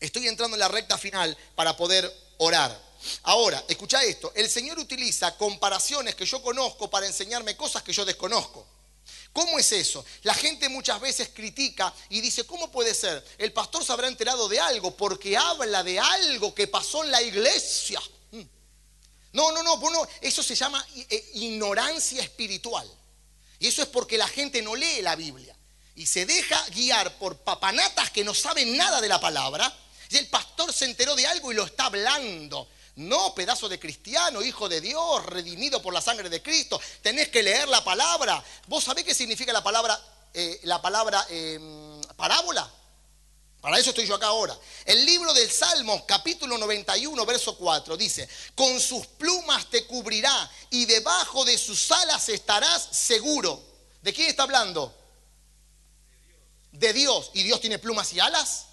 [0.00, 2.82] Estoy entrando en la recta final para poder orar.
[3.24, 8.04] Ahora, escucha esto, el Señor utiliza comparaciones que yo conozco para enseñarme cosas que yo
[8.04, 8.66] desconozco.
[9.32, 10.04] ¿Cómo es eso?
[10.22, 13.22] La gente muchas veces critica y dice, ¿cómo puede ser?
[13.36, 17.20] El pastor se habrá enterado de algo porque habla de algo que pasó en la
[17.20, 18.00] iglesia.
[18.30, 18.42] Mm.
[19.32, 22.88] No, no, no, bueno, eso se llama eh, ignorancia espiritual.
[23.58, 25.56] Y eso es porque la gente no lee la Biblia
[25.96, 29.72] y se deja guiar por papanatas que no saben nada de la palabra.
[30.10, 32.68] Y el pastor se enteró de algo y lo está hablando.
[32.96, 36.80] No, pedazo de cristiano, hijo de Dios, redimido por la sangre de Cristo.
[37.02, 38.42] Tenés que leer la palabra.
[38.68, 40.00] ¿Vos sabés qué significa la palabra,
[40.32, 42.70] eh, la palabra em, parábola?
[43.64, 44.54] Para eso estoy yo acá ahora.
[44.84, 50.84] El libro del Salmo, capítulo 91, verso 4, dice, con sus plumas te cubrirá y
[50.84, 53.64] debajo de sus alas estarás seguro.
[54.02, 54.94] ¿De quién está hablando?
[56.72, 57.30] De Dios.
[57.32, 58.66] ¿Y Dios tiene plumas y alas?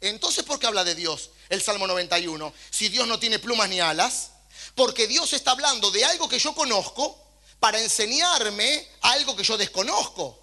[0.00, 2.54] Entonces, ¿por qué habla de Dios el Salmo 91?
[2.70, 4.30] Si Dios no tiene plumas ni alas.
[4.74, 7.22] Porque Dios está hablando de algo que yo conozco
[7.58, 10.39] para enseñarme algo que yo desconozco.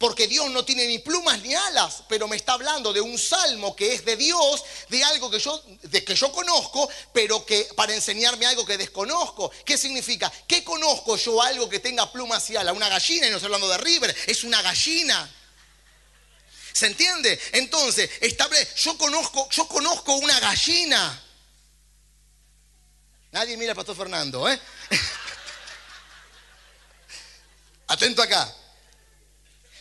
[0.00, 3.76] Porque Dios no tiene ni plumas ni alas, pero me está hablando de un salmo
[3.76, 7.92] que es de Dios, de algo que yo, de que yo conozco, pero que para
[7.92, 9.52] enseñarme algo que desconozco.
[9.62, 10.32] ¿Qué significa?
[10.48, 12.74] ¿Qué conozco yo algo que tenga plumas y alas?
[12.74, 15.30] Una gallina, y no estoy hablando de River, es una gallina.
[16.72, 17.38] ¿Se entiende?
[17.52, 18.08] Entonces,
[18.76, 21.22] yo conozco, yo conozco una gallina.
[23.32, 24.58] Nadie mira al pastor Fernando, ¿eh?
[27.88, 28.56] Atento acá.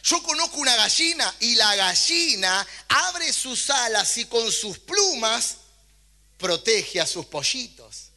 [0.04, 5.58] Yo conozco una gallina y la gallina abre sus alas y con sus plumas
[6.38, 8.10] protege a sus pollitos.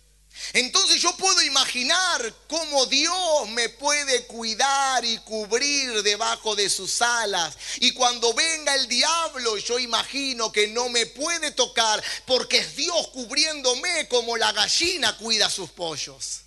[0.55, 7.57] Entonces yo puedo imaginar cómo Dios me puede cuidar y cubrir debajo de sus alas.
[7.81, 13.09] Y cuando venga el diablo, yo imagino que no me puede tocar porque es Dios
[13.09, 16.43] cubriéndome como la gallina cuida a sus pollos.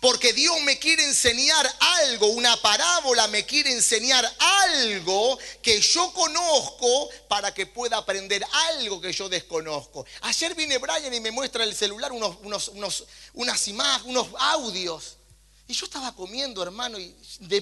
[0.00, 7.10] Porque Dios me quiere enseñar algo, una parábola me quiere enseñar algo que yo conozco
[7.28, 10.06] para que pueda aprender algo que yo desconozco.
[10.22, 15.16] Ayer viene Brian y me muestra el celular unos, unos, unas imágenes, unos audios.
[15.66, 17.14] Y yo estaba comiendo, hermano, y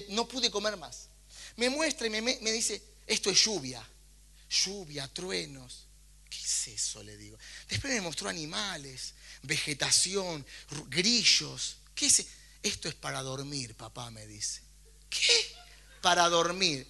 [0.09, 1.09] no pude comer más.
[1.55, 3.85] Me muestra y me, me dice, esto es lluvia.
[4.49, 5.85] Lluvia, truenos.
[6.29, 7.03] ¿Qué es eso?
[7.03, 7.37] Le digo.
[7.67, 10.45] Después me mostró animales, vegetación,
[10.87, 11.78] grillos.
[11.99, 12.25] ¿Qué es?
[12.63, 14.61] Esto es para dormir, papá me dice.
[15.09, 15.53] ¿Qué?
[16.01, 16.87] Para dormir.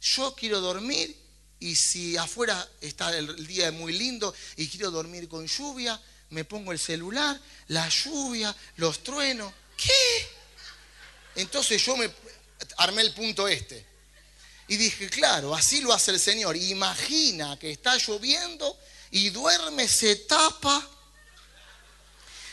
[0.00, 1.16] Yo quiero dormir
[1.58, 6.70] y si afuera está el día muy lindo y quiero dormir con lluvia, me pongo
[6.70, 9.52] el celular, la lluvia, los truenos.
[9.76, 10.28] ¿Qué?
[11.34, 12.08] Entonces yo me
[12.76, 13.84] armé el punto este.
[14.68, 16.56] Y dije, claro, así lo hace el Señor.
[16.56, 18.78] Imagina que está lloviendo
[19.10, 20.88] y duerme, se tapa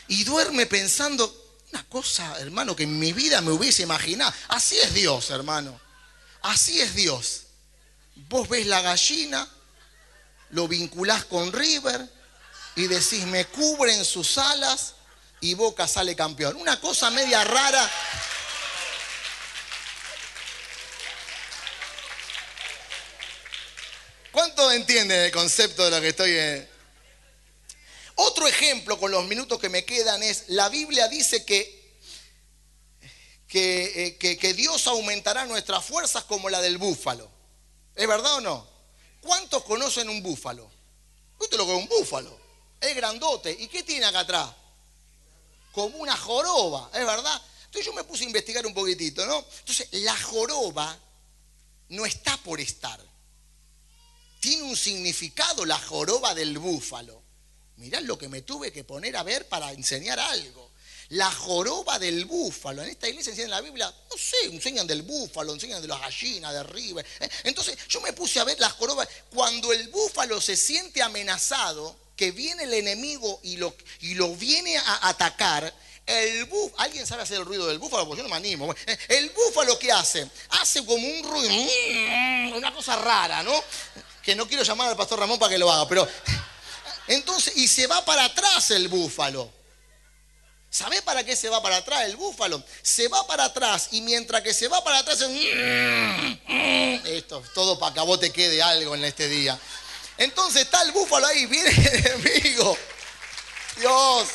[0.08, 1.43] y duerme pensando,
[1.74, 4.32] una cosa, hermano, que en mi vida me hubiese imaginado.
[4.46, 5.80] Así es Dios, hermano.
[6.42, 7.46] Así es Dios.
[8.28, 9.48] Vos ves la gallina,
[10.50, 12.08] lo vinculás con River
[12.76, 14.94] y decís, me cubren sus alas
[15.40, 16.54] y Boca sale campeón.
[16.54, 17.90] Una cosa media rara.
[24.30, 26.73] ¿Cuánto entienden el concepto de lo que estoy...
[28.34, 32.00] Otro ejemplo con los minutos que me quedan es, la Biblia dice que,
[33.46, 37.30] que, eh, que, Dios aumentará nuestras fuerzas como la del búfalo.
[37.94, 38.68] ¿Es verdad o no?
[39.20, 40.68] ¿Cuántos conocen un búfalo?
[41.38, 42.36] Usted lo que es un búfalo.
[42.80, 43.52] Es grandote.
[43.52, 44.50] ¿Y qué tiene acá atrás?
[45.70, 47.40] Como una joroba, ¿es verdad?
[47.66, 49.46] Entonces yo me puse a investigar un poquitito, ¿no?
[49.60, 50.98] Entonces, la joroba
[51.90, 53.00] no está por estar.
[54.40, 57.23] Tiene un significado la joroba del búfalo.
[57.76, 60.70] Mirá lo que me tuve que poner a ver para enseñar algo.
[61.10, 62.82] La joroba del búfalo.
[62.82, 66.52] En esta iglesia enseñan la Biblia, no sé, enseñan del búfalo, enseñan de las gallinas,
[66.52, 67.02] de arriba.
[67.20, 67.28] ¿eh?
[67.44, 69.08] Entonces yo me puse a ver las jorobas.
[69.30, 74.76] Cuando el búfalo se siente amenazado, que viene el enemigo y lo, y lo viene
[74.78, 75.74] a atacar,
[76.06, 78.06] el búfalo, ¿alguien sabe hacer el ruido del búfalo?
[78.06, 78.72] Pues yo no me animo.
[78.72, 78.98] ¿eh?
[79.08, 80.28] El búfalo, ¿qué hace?
[80.50, 83.52] Hace como un ruido, una cosa rara, ¿no?
[84.22, 86.08] Que no quiero llamar al pastor Ramón para que lo haga, pero
[87.08, 89.50] entonces, y se va para atrás el búfalo.
[90.70, 92.60] ¿Sabe para qué se va para atrás el búfalo?
[92.82, 95.20] Se va para atrás y mientras que se va para atrás,
[97.04, 99.56] esto todo para que a vos te quede algo en este día.
[100.18, 102.76] Entonces está el búfalo ahí, viene el enemigo.
[103.76, 104.28] Dios.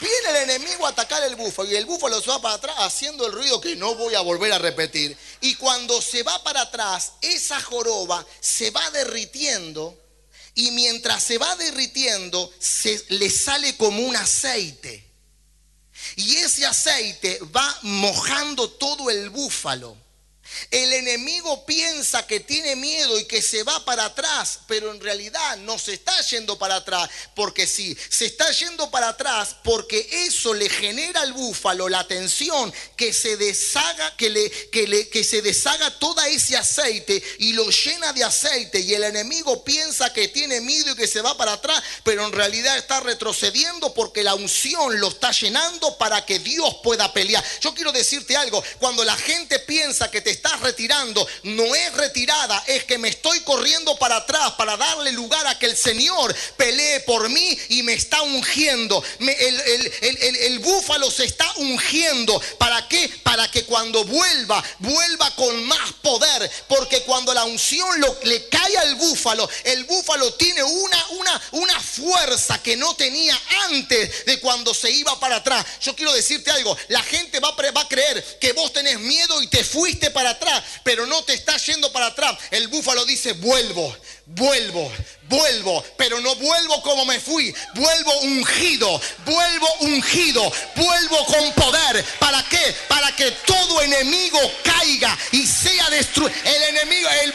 [0.00, 3.26] Viene el enemigo a atacar el búfalo y el búfalo se va para atrás haciendo
[3.26, 5.16] el ruido que no voy a volver a repetir.
[5.40, 9.96] Y cuando se va para atrás, esa joroba se va derritiendo
[10.54, 15.04] y mientras se va derritiendo, se le sale como un aceite.
[16.16, 19.96] Y ese aceite va mojando todo el búfalo.
[20.70, 25.56] El enemigo piensa que tiene miedo y que se va para atrás, pero en realidad
[25.58, 30.54] no se está yendo para atrás, porque sí, se está yendo para atrás porque eso
[30.54, 35.42] le genera al búfalo la tensión que se deshaga, que, le, que, le, que se
[35.42, 40.60] deshaga todo ese aceite y lo llena de aceite y el enemigo piensa que tiene
[40.60, 45.00] miedo y que se va para atrás, pero en realidad está retrocediendo porque la unción
[45.00, 47.44] lo está llenando para que Dios pueda pelear.
[47.60, 52.62] Yo quiero decirte algo, cuando la gente piensa que te estás retirando no es retirada,
[52.66, 57.00] es que me estoy corriendo para atrás para darle lugar a que el Señor pelee
[57.00, 59.02] por mí y me está ungiendo.
[59.18, 62.40] el, búfalo se está ungiendo.
[62.58, 63.08] ¿Para qué?
[63.22, 66.50] Para que cuando vuelva, vuelva con más poder.
[66.68, 67.88] Porque cuando la unción
[68.22, 74.24] le cae al búfalo, el búfalo tiene una, una, una fuerza que no tenía antes
[74.24, 75.64] de cuando se iba para atrás.
[75.80, 79.48] Yo quiero decirte algo, la gente va, va a creer que vos tenés miedo y
[79.48, 82.38] te fuiste para atrás, pero no te está yendo para atrás.
[82.50, 84.90] El búfalo dice, vuelvo, vuelvo,
[85.28, 92.04] vuelvo, pero no vuelvo como me fui, vuelvo ungido, vuelvo ungido, vuelvo con poder.
[92.18, 92.74] ¿Para qué?
[92.88, 96.34] Para que todo enemigo caiga y sea destruido.
[96.44, 97.34] El enemigo, el,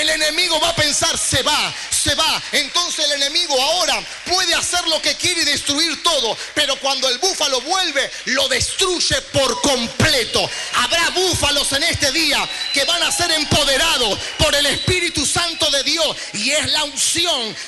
[0.00, 2.42] el enemigo va a pensar, se va, se va.
[2.52, 7.18] Entonces el enemigo ahora puede hacer lo que quiere y destruir todo, pero cuando el
[7.18, 10.48] búfalo vuelve, lo destruye por completo.
[10.74, 15.82] Habrá búfalos en este día que van a ser empoderados por el Espíritu Santo de
[15.82, 17.01] Dios y es la unción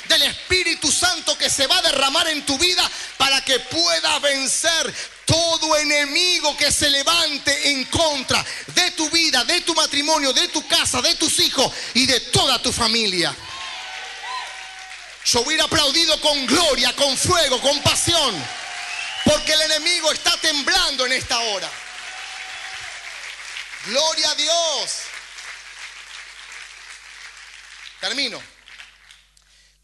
[0.07, 4.93] del Espíritu Santo que se va a derramar en tu vida para que pueda vencer
[5.25, 10.65] todo enemigo que se levante en contra de tu vida, de tu matrimonio, de tu
[10.67, 13.35] casa, de tus hijos y de toda tu familia.
[15.25, 18.35] Yo hubiera aplaudido con gloria, con fuego, con pasión,
[19.25, 21.69] porque el enemigo está temblando en esta hora.
[23.87, 24.91] Gloria a Dios.
[27.99, 28.54] Termino.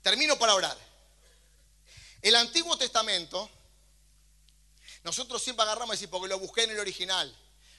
[0.02, 0.78] Termino para orar.
[2.22, 3.50] El Antiguo Testamento,
[5.04, 7.36] nosotros siempre agarramos y decimos, porque lo busqué en el original,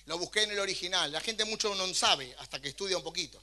[0.06, 1.10] lo busqué en el original.
[1.12, 3.40] La gente mucho no sabe hasta que estudia un poquito.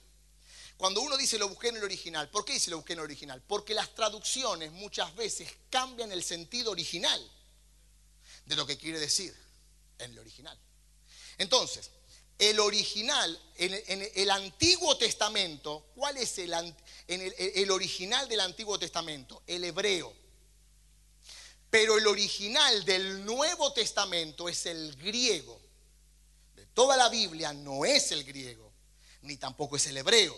[0.79, 3.05] Cuando uno dice lo busqué en el original, ¿por qué dice lo busqué en el
[3.05, 3.41] original?
[3.45, 7.21] Porque las traducciones muchas veces cambian el sentido original
[8.45, 9.35] de lo que quiere decir
[9.97, 10.57] en el original.
[11.37, 11.91] Entonces,
[12.37, 16.53] el original, en, el Antiguo Testamento, ¿cuál es el,
[17.09, 19.43] el original del Antiguo Testamento?
[19.47, 20.13] El hebreo.
[21.69, 25.59] Pero el original del Nuevo Testamento es el griego.
[26.55, 28.71] De toda la Biblia no es el griego,
[29.21, 30.35] ni tampoco es el hebreo.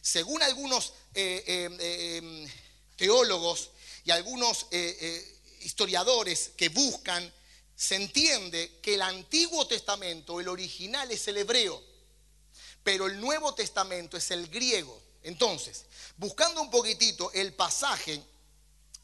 [0.00, 2.48] Según algunos eh, eh, eh,
[2.96, 3.70] teólogos
[4.04, 4.66] y algunos
[5.60, 7.32] historiadores que buscan,
[7.74, 11.82] se entiende que el Antiguo Testamento, el original es el hebreo,
[12.82, 15.02] pero el Nuevo Testamento es el griego.
[15.26, 15.86] Entonces,
[16.18, 18.22] buscando un poquitito el pasaje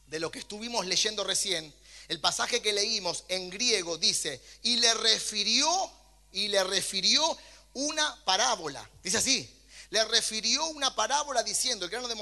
[0.07, 1.73] de lo que estuvimos leyendo recién,
[2.07, 5.91] el pasaje que leímos en griego dice, y le refirió,
[6.31, 7.37] y le refirió
[7.73, 8.89] una parábola.
[9.03, 12.15] Dice así, le refirió una parábola diciendo, el grano de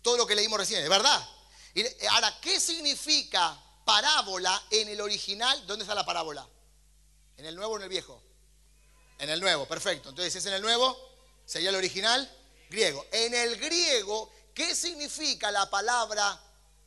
[0.00, 1.28] todo lo que leímos recién, ¿es verdad?
[1.74, 5.66] Y ahora, ¿qué significa parábola en el original?
[5.66, 6.48] ¿Dónde está la parábola?
[7.36, 8.22] ¿En el nuevo o en el viejo?
[9.18, 10.08] En el nuevo, perfecto.
[10.08, 10.98] Entonces, si es en el nuevo,
[11.44, 12.37] sería el original
[12.68, 13.06] griego.
[13.12, 16.40] En el griego, ¿qué significa la palabra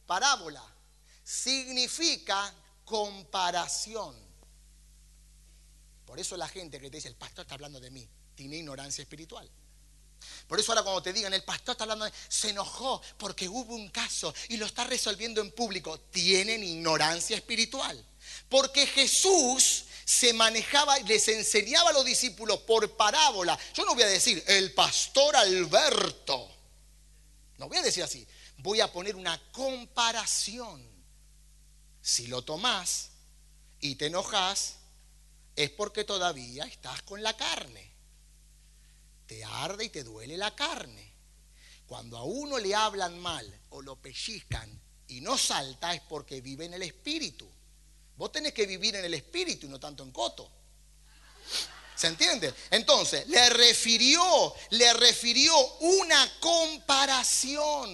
[0.05, 0.63] parábola?
[1.23, 2.53] Significa
[2.85, 4.15] comparación.
[6.05, 9.01] Por eso la gente que te dice, el pastor está hablando de mí, tiene ignorancia
[9.01, 9.49] espiritual.
[10.47, 13.73] Por eso ahora cuando te digan, el pastor está hablando, de, se enojó porque hubo
[13.73, 18.05] un caso y lo está resolviendo en público, tienen ignorancia espiritual.
[18.49, 23.57] Porque Jesús se manejaba, les enseñaba a los discípulos por parábola.
[23.73, 26.49] Yo no voy a decir, el pastor Alberto.
[27.57, 28.27] No voy a decir así.
[28.57, 30.85] Voy a poner una comparación.
[32.01, 33.11] Si lo tomás
[33.79, 34.77] y te enojas,
[35.55, 37.91] es porque todavía estás con la carne
[39.31, 41.09] te arde y te duele la carne.
[41.85, 44.69] Cuando a uno le hablan mal o lo pellizcan
[45.07, 47.49] y no salta es porque vive en el espíritu.
[48.21, 50.47] Vos tenés que vivir en el espíritu y no tanto en coto.
[51.95, 52.53] ¿Se entiende?
[52.69, 57.89] Entonces, le refirió, le refirió una comparación.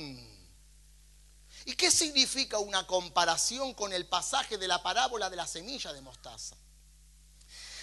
[1.64, 6.02] ¿Y qué significa una comparación con el pasaje de la parábola de la semilla de
[6.02, 6.58] mostaza?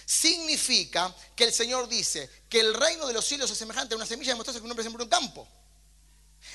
[0.05, 4.05] significa que el Señor dice que el reino de los cielos es semejante a una
[4.05, 5.47] semilla de mostaza que un hombre sembró en un campo.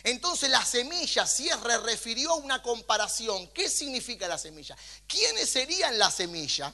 [0.03, 3.49] Entonces la semilla cierre refirió a una comparación.
[3.49, 4.77] ¿Qué significa la semilla?
[5.07, 6.73] ¿Quiénes serían la semilla?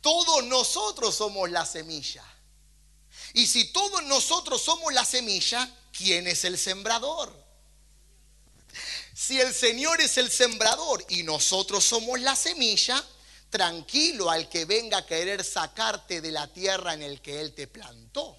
[0.00, 2.24] Todos nosotros somos la semilla.
[3.32, 7.34] Y si todos nosotros somos la semilla, ¿quién es el sembrador?
[9.14, 13.02] Si el Señor es el sembrador y nosotros somos la semilla,
[13.48, 17.66] tranquilo al que venga a querer sacarte de la tierra en el que Él te
[17.66, 18.36] plantó.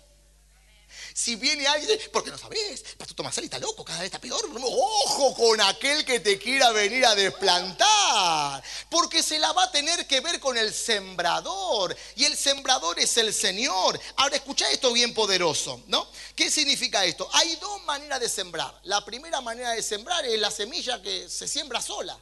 [1.18, 4.40] Si viene alguien, porque no sabes, Pastor Tomás está loco, cada vez está peor.
[4.64, 10.06] Ojo con aquel que te quiera venir a desplantar, porque se la va a tener
[10.06, 14.00] que ver con el sembrador, y el sembrador es el Señor.
[14.18, 16.08] Ahora escucha esto bien poderoso, ¿no?
[16.36, 17.28] ¿Qué significa esto?
[17.34, 18.80] Hay dos maneras de sembrar.
[18.84, 22.16] La primera manera de sembrar es la semilla que se siembra sola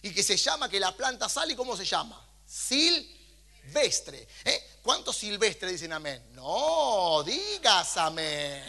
[0.00, 2.18] y que se llama que la planta sale, ¿cómo se llama?
[3.64, 4.26] Silvestre.
[4.44, 4.62] ¿Eh?
[4.82, 6.22] ¿Cuántos silvestres dicen amén?
[6.32, 8.62] No, digas amén.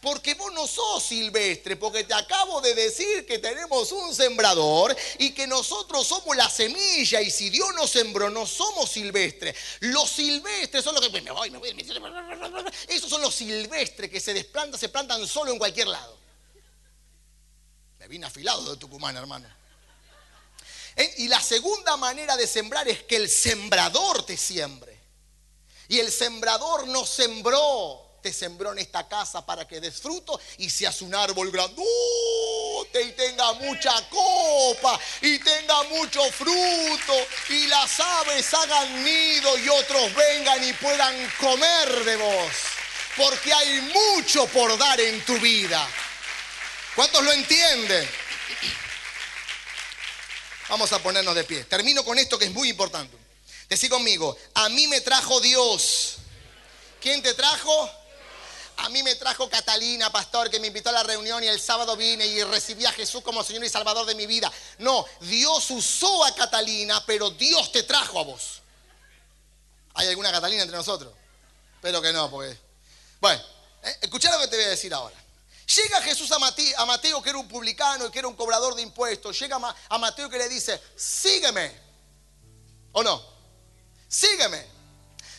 [0.00, 5.32] Porque vos no sos silvestre, porque te acabo de decir que tenemos un sembrador y
[5.32, 9.56] que nosotros somos la semilla y si Dios nos sembró no somos silvestres.
[9.80, 11.70] Los silvestres son los que me voy, me voy,
[12.88, 16.18] esos son los silvestres que se desplantan, se plantan solo en cualquier lado.
[17.98, 19.59] Me vine afilado de Tucumán, hermano.
[20.96, 21.14] ¿Eh?
[21.18, 24.98] Y la segunda manera de sembrar es que el sembrador te siembre.
[25.88, 30.70] Y el sembrador no sembró, te sembró en esta casa para que des fruto y
[30.70, 37.14] seas un árbol grandote y tenga mucha copa y tenga mucho fruto
[37.48, 42.52] y las aves hagan nido y otros vengan y puedan comer de vos.
[43.16, 45.88] Porque hay mucho por dar en tu vida.
[46.94, 48.08] ¿Cuántos lo entienden?
[50.70, 51.64] Vamos a ponernos de pie.
[51.64, 53.16] Termino con esto que es muy importante.
[53.68, 56.18] Decí conmigo, a mí me trajo Dios.
[57.00, 57.90] ¿Quién te trajo?
[58.76, 61.96] A mí me trajo Catalina, pastor, que me invitó a la reunión y el sábado
[61.96, 64.50] vine y recibí a Jesús como Señor y Salvador de mi vida.
[64.78, 68.62] No, Dios usó a Catalina, pero Dios te trajo a vos.
[69.94, 71.12] ¿Hay alguna Catalina entre nosotros?
[71.74, 72.56] Espero que no, porque...
[73.20, 73.42] Bueno,
[73.82, 75.16] eh, escucha lo que te voy a decir ahora.
[75.76, 79.38] Llega Jesús a Mateo, que era un publicano y que era un cobrador de impuestos.
[79.38, 79.56] Llega
[79.88, 81.72] a Mateo que le dice, sígueme.
[82.92, 83.22] ¿O no?
[84.08, 84.66] Sígueme.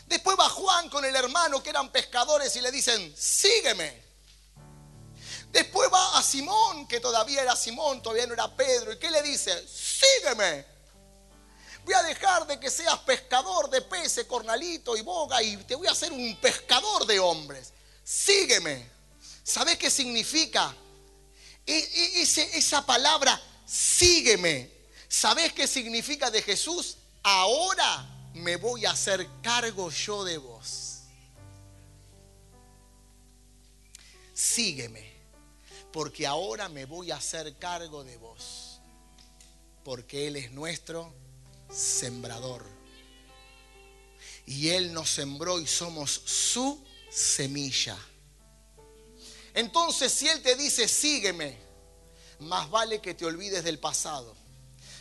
[0.05, 4.01] Después va Juan con el hermano que eran pescadores y le dicen, sígueme.
[5.51, 9.21] Después va a Simón, que todavía era Simón, todavía no era Pedro, y que le
[9.21, 10.65] dice, sígueme.
[11.83, 15.87] Voy a dejar de que seas pescador de peces, cornalito y boga, y te voy
[15.87, 17.73] a hacer un pescador de hombres.
[18.01, 19.00] Sígueme.
[19.43, 20.75] ¿Sabes qué significa?
[21.65, 22.21] E, e,
[22.57, 24.69] esa palabra, sígueme.
[25.07, 26.97] ¿Sabes qué significa de Jesús?
[27.23, 31.01] Ahora me voy a hacer cargo yo de vos.
[34.33, 35.11] Sígueme,
[35.91, 38.79] porque ahora me voy a hacer cargo de vos.
[39.83, 41.13] Porque Él es nuestro
[41.69, 42.65] sembrador.
[44.45, 47.97] Y Él nos sembró y somos su semilla.
[49.53, 51.57] Entonces, si Él te dice, sígueme,
[52.39, 54.35] más vale que te olvides del pasado,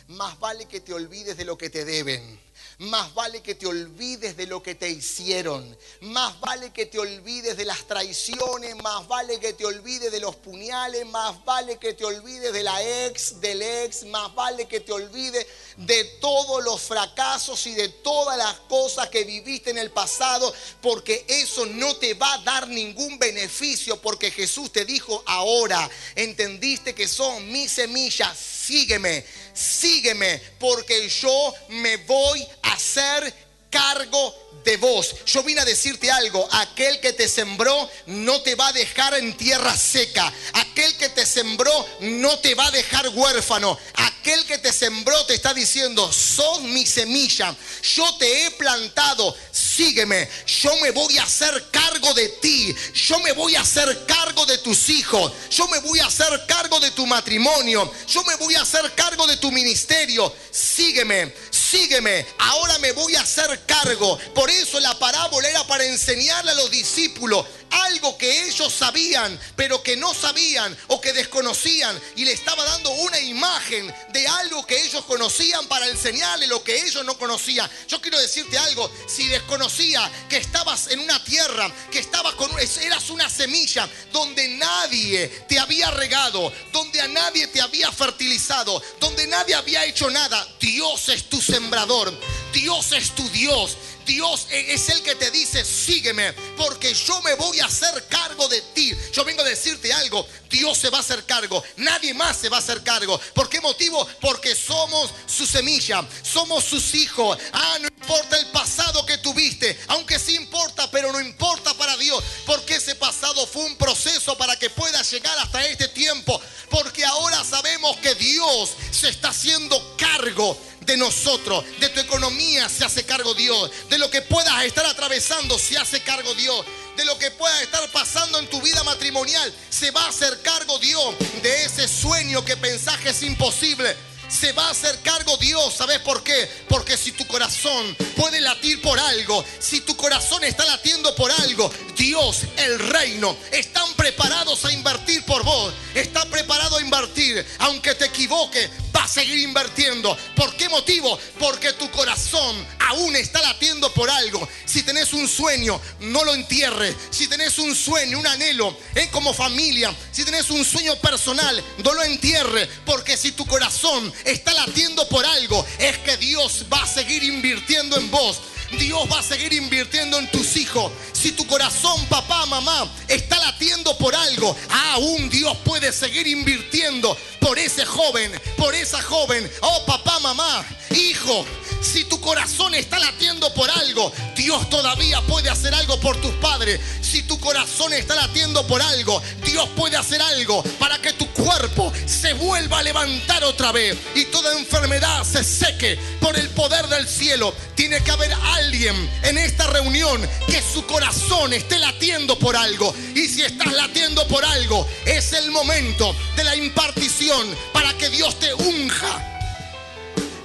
[0.07, 2.39] más vale que te olvides de lo que te deben
[2.81, 5.77] más vale que te olvides de lo que te hicieron.
[6.01, 8.75] Más vale que te olvides de las traiciones.
[8.77, 11.05] Más vale que te olvides de los puñales.
[11.05, 14.05] Más vale que te olvides de la ex, del ex.
[14.05, 15.45] Más vale que te olvides
[15.77, 20.51] de todos los fracasos y de todas las cosas que viviste en el pasado.
[20.81, 24.01] Porque eso no te va a dar ningún beneficio.
[24.01, 25.87] Porque Jesús te dijo ahora.
[26.15, 33.33] Entendiste que son mis semillas sígueme, sígueme, porque yo me voy a hacer
[33.69, 35.15] cargo de vos.
[35.25, 39.35] Yo vine a decirte algo, aquel que te sembró no te va a dejar en
[39.35, 40.31] tierra seca.
[40.53, 43.77] Aquel que te sembró no te va a dejar huérfano.
[44.21, 47.55] Que te sembró te está diciendo, sos mi semilla,
[47.95, 53.31] yo te he plantado, sígueme, yo me voy a hacer cargo de ti, yo me
[53.31, 57.05] voy a hacer cargo de tus hijos, yo me voy a hacer cargo de tu
[57.07, 61.33] matrimonio, yo me voy a hacer cargo de tu ministerio, sígueme,
[61.71, 64.17] sígueme, ahora me voy a hacer cargo.
[64.33, 69.81] Por eso la parábola era para enseñarle a los discípulos algo que ellos sabían, pero
[69.81, 71.99] que no sabían o que desconocían.
[72.15, 76.75] Y le estaba dando una imagen de algo que ellos conocían para enseñarle lo que
[76.83, 77.69] ellos no conocían.
[77.87, 83.09] Yo quiero decirte algo, si desconocía que estabas en una tierra, que estabas con, eras
[83.09, 89.55] una semilla donde nadie te había regado, donde a nadie te había fertilizado, donde nadie
[89.55, 92.13] había hecho nada, Dios es tu sembrador,
[92.53, 93.77] Dios es tu Dios.
[94.05, 98.61] Dios es el que te dice, sígueme, porque yo me voy a hacer cargo de
[98.73, 98.93] ti.
[99.13, 102.57] Yo vengo a decirte algo, Dios se va a hacer cargo, nadie más se va
[102.57, 103.19] a hacer cargo.
[103.33, 104.05] ¿Por qué motivo?
[104.19, 107.37] Porque somos su semilla, somos sus hijos.
[107.53, 112.23] Ah, no importa el pasado que tuviste, aunque sí importa, pero no importa para Dios,
[112.45, 117.43] porque ese pasado fue un proceso para que puedas llegar hasta este tiempo, porque ahora
[117.43, 123.33] sabemos que Dios se está haciendo cargo de nosotros, de tu economía se hace cargo
[123.33, 126.65] Dios, de lo que puedas estar atravesando se hace cargo Dios,
[126.97, 130.77] de lo que pueda estar pasando en tu vida matrimonial se va a hacer cargo
[130.79, 133.95] Dios, de ese sueño que pensás que es imposible
[134.31, 135.73] se va a hacer cargo Dios.
[135.73, 136.49] ¿Sabes por qué?
[136.69, 141.71] Porque si tu corazón puede latir por algo, si tu corazón está latiendo por algo,
[141.97, 145.73] Dios, el reino, están preparados a invertir por vos.
[145.93, 147.45] Está preparado a invertir.
[147.59, 148.69] Aunque te equivoque,
[149.11, 150.17] seguir invirtiendo.
[150.35, 151.19] ¿Por qué motivo?
[151.39, 154.47] Porque tu corazón aún está latiendo por algo.
[154.65, 156.95] Si tenés un sueño, no lo entierres.
[157.09, 161.93] Si tenés un sueño, un anhelo, en como familia, si tenés un sueño personal, no
[161.93, 162.69] lo entierres.
[162.85, 167.97] Porque si tu corazón está latiendo por algo, es que Dios va a seguir invirtiendo
[167.97, 168.39] en vos.
[168.77, 170.91] Dios va a seguir invirtiendo en tus hijos.
[171.13, 177.59] Si tu corazón, papá, mamá, está latiendo por algo, aún Dios puede seguir invirtiendo por
[177.59, 179.49] ese joven, por esa joven.
[179.61, 181.45] Oh, papá, mamá, hijo,
[181.81, 186.79] si tu corazón está latiendo por algo, Dios todavía puede hacer algo por tus padres.
[187.01, 191.91] Si tu corazón está latiendo por algo, Dios puede hacer algo para que tu cuerpo
[192.05, 197.07] se vuelva a levantar otra vez y toda enfermedad se seque por el poder del
[197.07, 197.53] cielo.
[197.75, 202.93] Tiene que haber alguien en esta reunión que su corazón esté latiendo por algo.
[203.15, 208.37] Y si estás latiendo por algo, es el momento de la impartición para que Dios
[208.39, 208.53] te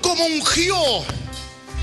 [0.03, 0.77] como ungió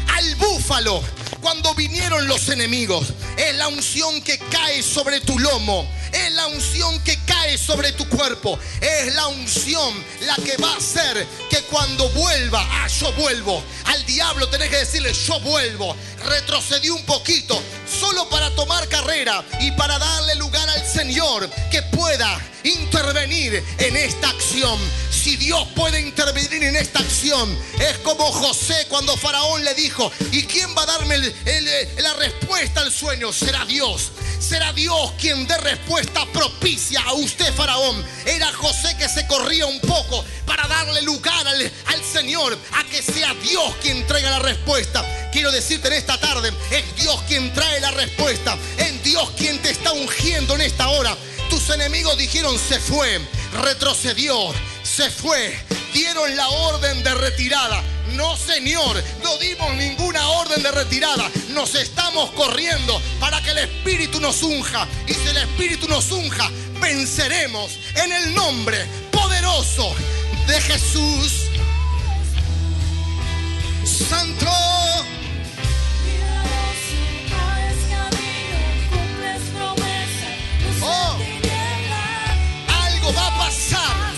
[0.07, 1.01] al búfalo
[1.41, 3.07] cuando vinieron los enemigos.
[3.37, 5.87] Es la unción que cae sobre tu lomo.
[6.11, 8.59] Es la unción que cae sobre tu cuerpo.
[8.79, 13.63] Es la unción la que va a hacer que cuando vuelva, ah, yo vuelvo.
[13.85, 15.95] Al diablo tenés que decirle, yo vuelvo.
[16.25, 17.61] Retrocedí un poquito,
[17.99, 24.29] solo para tomar carrera y para darle lugar al Señor que pueda intervenir en esta
[24.29, 24.79] acción.
[25.23, 30.43] Si Dios puede intervenir en esta acción, es como José cuando Faraón le dijo, ¿y
[30.43, 33.31] quién va a darme la respuesta al sueño?
[33.31, 34.11] Será Dios.
[34.37, 38.05] Será Dios quien dé respuesta propicia a usted, Faraón.
[38.25, 43.01] Era José que se corría un poco para darle lugar al, al Señor, a que
[43.01, 45.05] sea Dios quien traiga la respuesta.
[45.31, 48.57] Quiero decirte en esta tarde, es Dios quien trae la respuesta.
[48.77, 51.15] Es Dios quien te está ungiendo en esta hora.
[51.49, 53.21] Tus enemigos dijeron, se fue,
[53.53, 54.35] retrocedió,
[54.83, 55.57] se fue,
[55.93, 57.81] dieron la orden de retirada.
[58.13, 61.29] No, Señor, no dimos ninguna orden de retirada.
[61.49, 64.87] Nos estamos corriendo para que el Espíritu nos unja.
[65.07, 66.49] Y si el Espíritu nos unja,
[66.79, 69.95] venceremos en el nombre poderoso
[70.47, 71.49] de Jesús.
[73.85, 74.51] Santo.
[80.85, 81.17] Oh,
[83.03, 84.12] algo va a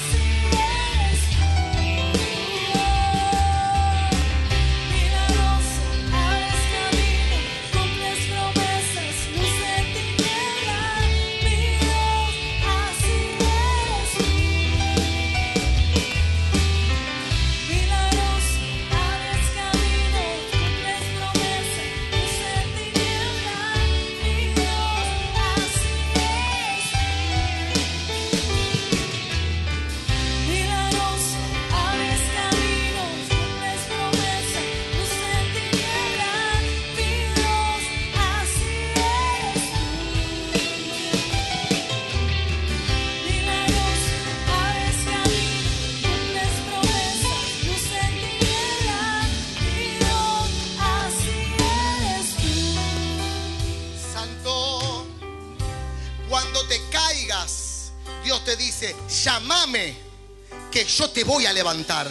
[60.95, 62.09] yo te voy a levantar.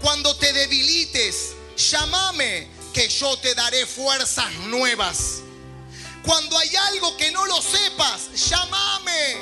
[0.00, 5.42] Cuando te debilites, llámame, que yo te daré fuerzas nuevas.
[6.24, 9.36] Cuando hay algo que no lo sepas, llámame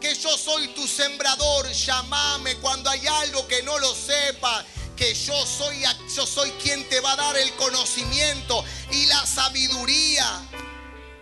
[0.00, 4.64] que yo soy tu sembrador, llámame cuando hay algo que no lo sepa,
[4.96, 5.82] que yo soy,
[6.14, 10.46] yo soy quien te va a dar el conocimiento y la sabiduría.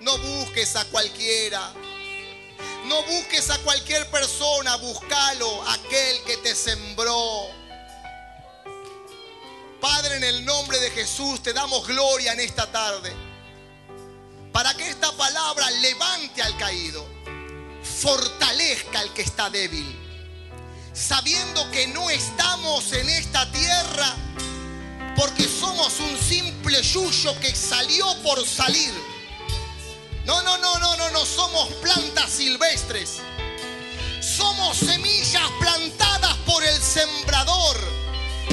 [0.00, 1.72] No busques a cualquiera.
[2.86, 7.48] No busques a cualquier persona, búscalo, aquel que te sembró.
[9.80, 13.12] Padre, en el nombre de Jesús te damos gloria en esta tarde.
[14.52, 17.06] Para que esta palabra levante al caído
[17.82, 19.96] fortalezca al que está débil.
[20.92, 24.14] Sabiendo que no estamos en esta tierra
[25.16, 28.92] porque somos un simple yuyo que salió por salir.
[30.26, 33.18] No, no, no, no, no, no somos plantas silvestres.
[34.20, 37.76] Somos semillas plantadas por el sembrador.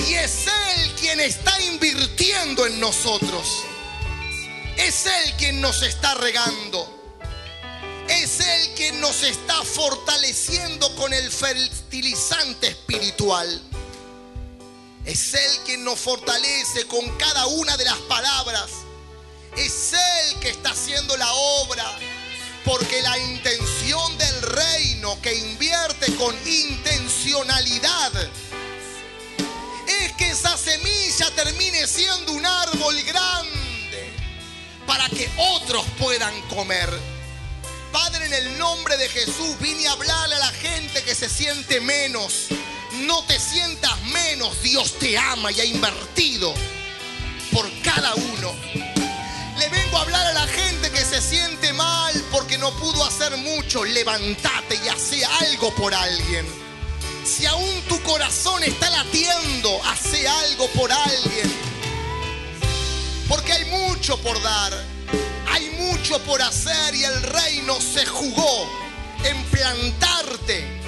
[0.08, 3.64] Y es Él quien está invirtiendo en nosotros.
[4.78, 6.88] Es Él quien nos está regando.
[8.08, 13.62] Es Él que nos está fortaleciendo con el fertilizante espiritual.
[15.06, 18.83] Es Él quien nos fortalece con cada una de las palabras.
[19.58, 21.86] Es Él que está haciendo la obra.
[22.66, 28.12] Porque la intención del reino que invierte con intencionalidad
[29.86, 34.14] es que esa semilla termine siendo un árbol grande
[34.88, 36.90] para que otros puedan comer.
[37.92, 41.82] Padre, en el nombre de Jesús vine a hablarle a la gente que se siente
[41.82, 42.48] menos.
[43.02, 44.62] No te sientas menos.
[44.64, 46.54] Dios te ama y ha invertido
[47.52, 48.93] por cada uno.
[49.70, 53.84] Vengo a hablar a la gente que se siente mal porque no pudo hacer mucho.
[53.86, 56.46] Levántate y hace algo por alguien.
[57.26, 61.52] Si aún tu corazón está latiendo, hace algo por alguien.
[63.28, 64.74] Porque hay mucho por dar.
[65.52, 68.68] Hay mucho por hacer y el reino se jugó
[69.24, 70.82] en plantarte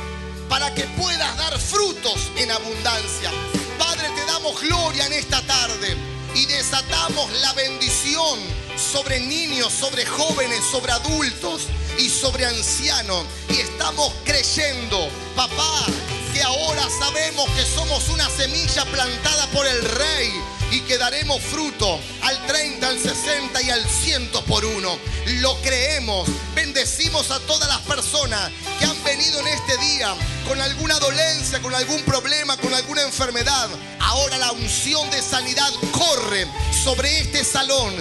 [0.49, 3.31] para que puedas dar frutos en abundancia.
[3.77, 5.95] Padre, te damos gloria en esta tarde
[6.33, 11.63] y desatamos la bendición sobre niños, sobre jóvenes, sobre adultos
[11.97, 13.25] y sobre ancianos.
[13.49, 15.85] Y estamos creyendo, papá,
[16.33, 20.31] que ahora sabemos que somos una semilla plantada por el Rey
[20.71, 24.97] y que daremos fruto al 30, al 60 y al 100 por uno.
[25.41, 26.27] Lo creemos.
[26.53, 30.13] Bendecimos a todas las personas que han venido en este día
[30.47, 33.69] con alguna dolencia, con algún problema, con alguna enfermedad.
[33.99, 36.47] Ahora la unción de sanidad corre
[36.83, 37.93] sobre este salón.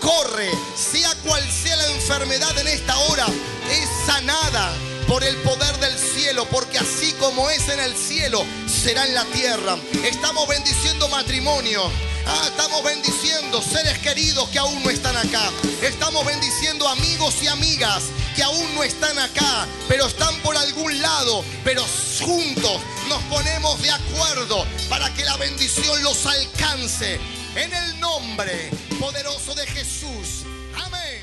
[0.00, 3.26] Corre, sea cual sea la enfermedad en esta hora,
[3.70, 4.72] es sanada
[5.06, 9.24] por el poder del cielo, porque así como es en el cielo, será en la
[9.26, 9.76] tierra.
[10.04, 11.82] Estamos bendiciendo matrimonio.
[12.26, 15.50] Ah, estamos bendiciendo seres queridos que aún no están acá.
[15.82, 18.04] Estamos bendiciendo amigos y amigas
[18.36, 21.44] que aún no están acá, pero están por algún lado.
[21.64, 21.84] Pero
[22.20, 27.18] juntos nos ponemos de acuerdo para que la bendición los alcance.
[27.56, 28.70] En el nombre
[29.00, 30.44] poderoso de Jesús.
[30.84, 31.20] Amén.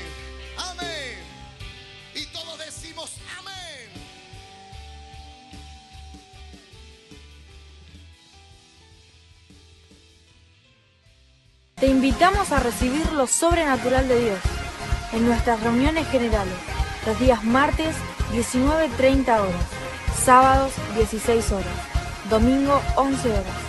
[0.58, 1.16] Amén.
[2.14, 3.88] Y todos decimos amén.
[11.76, 14.40] Te invitamos a recibir lo sobrenatural de Dios
[15.12, 16.54] en nuestras reuniones generales,
[17.06, 17.96] los días martes
[18.32, 19.54] 19.30 horas,
[20.22, 21.66] sábados 16 horas,
[22.28, 23.67] domingo 11 horas.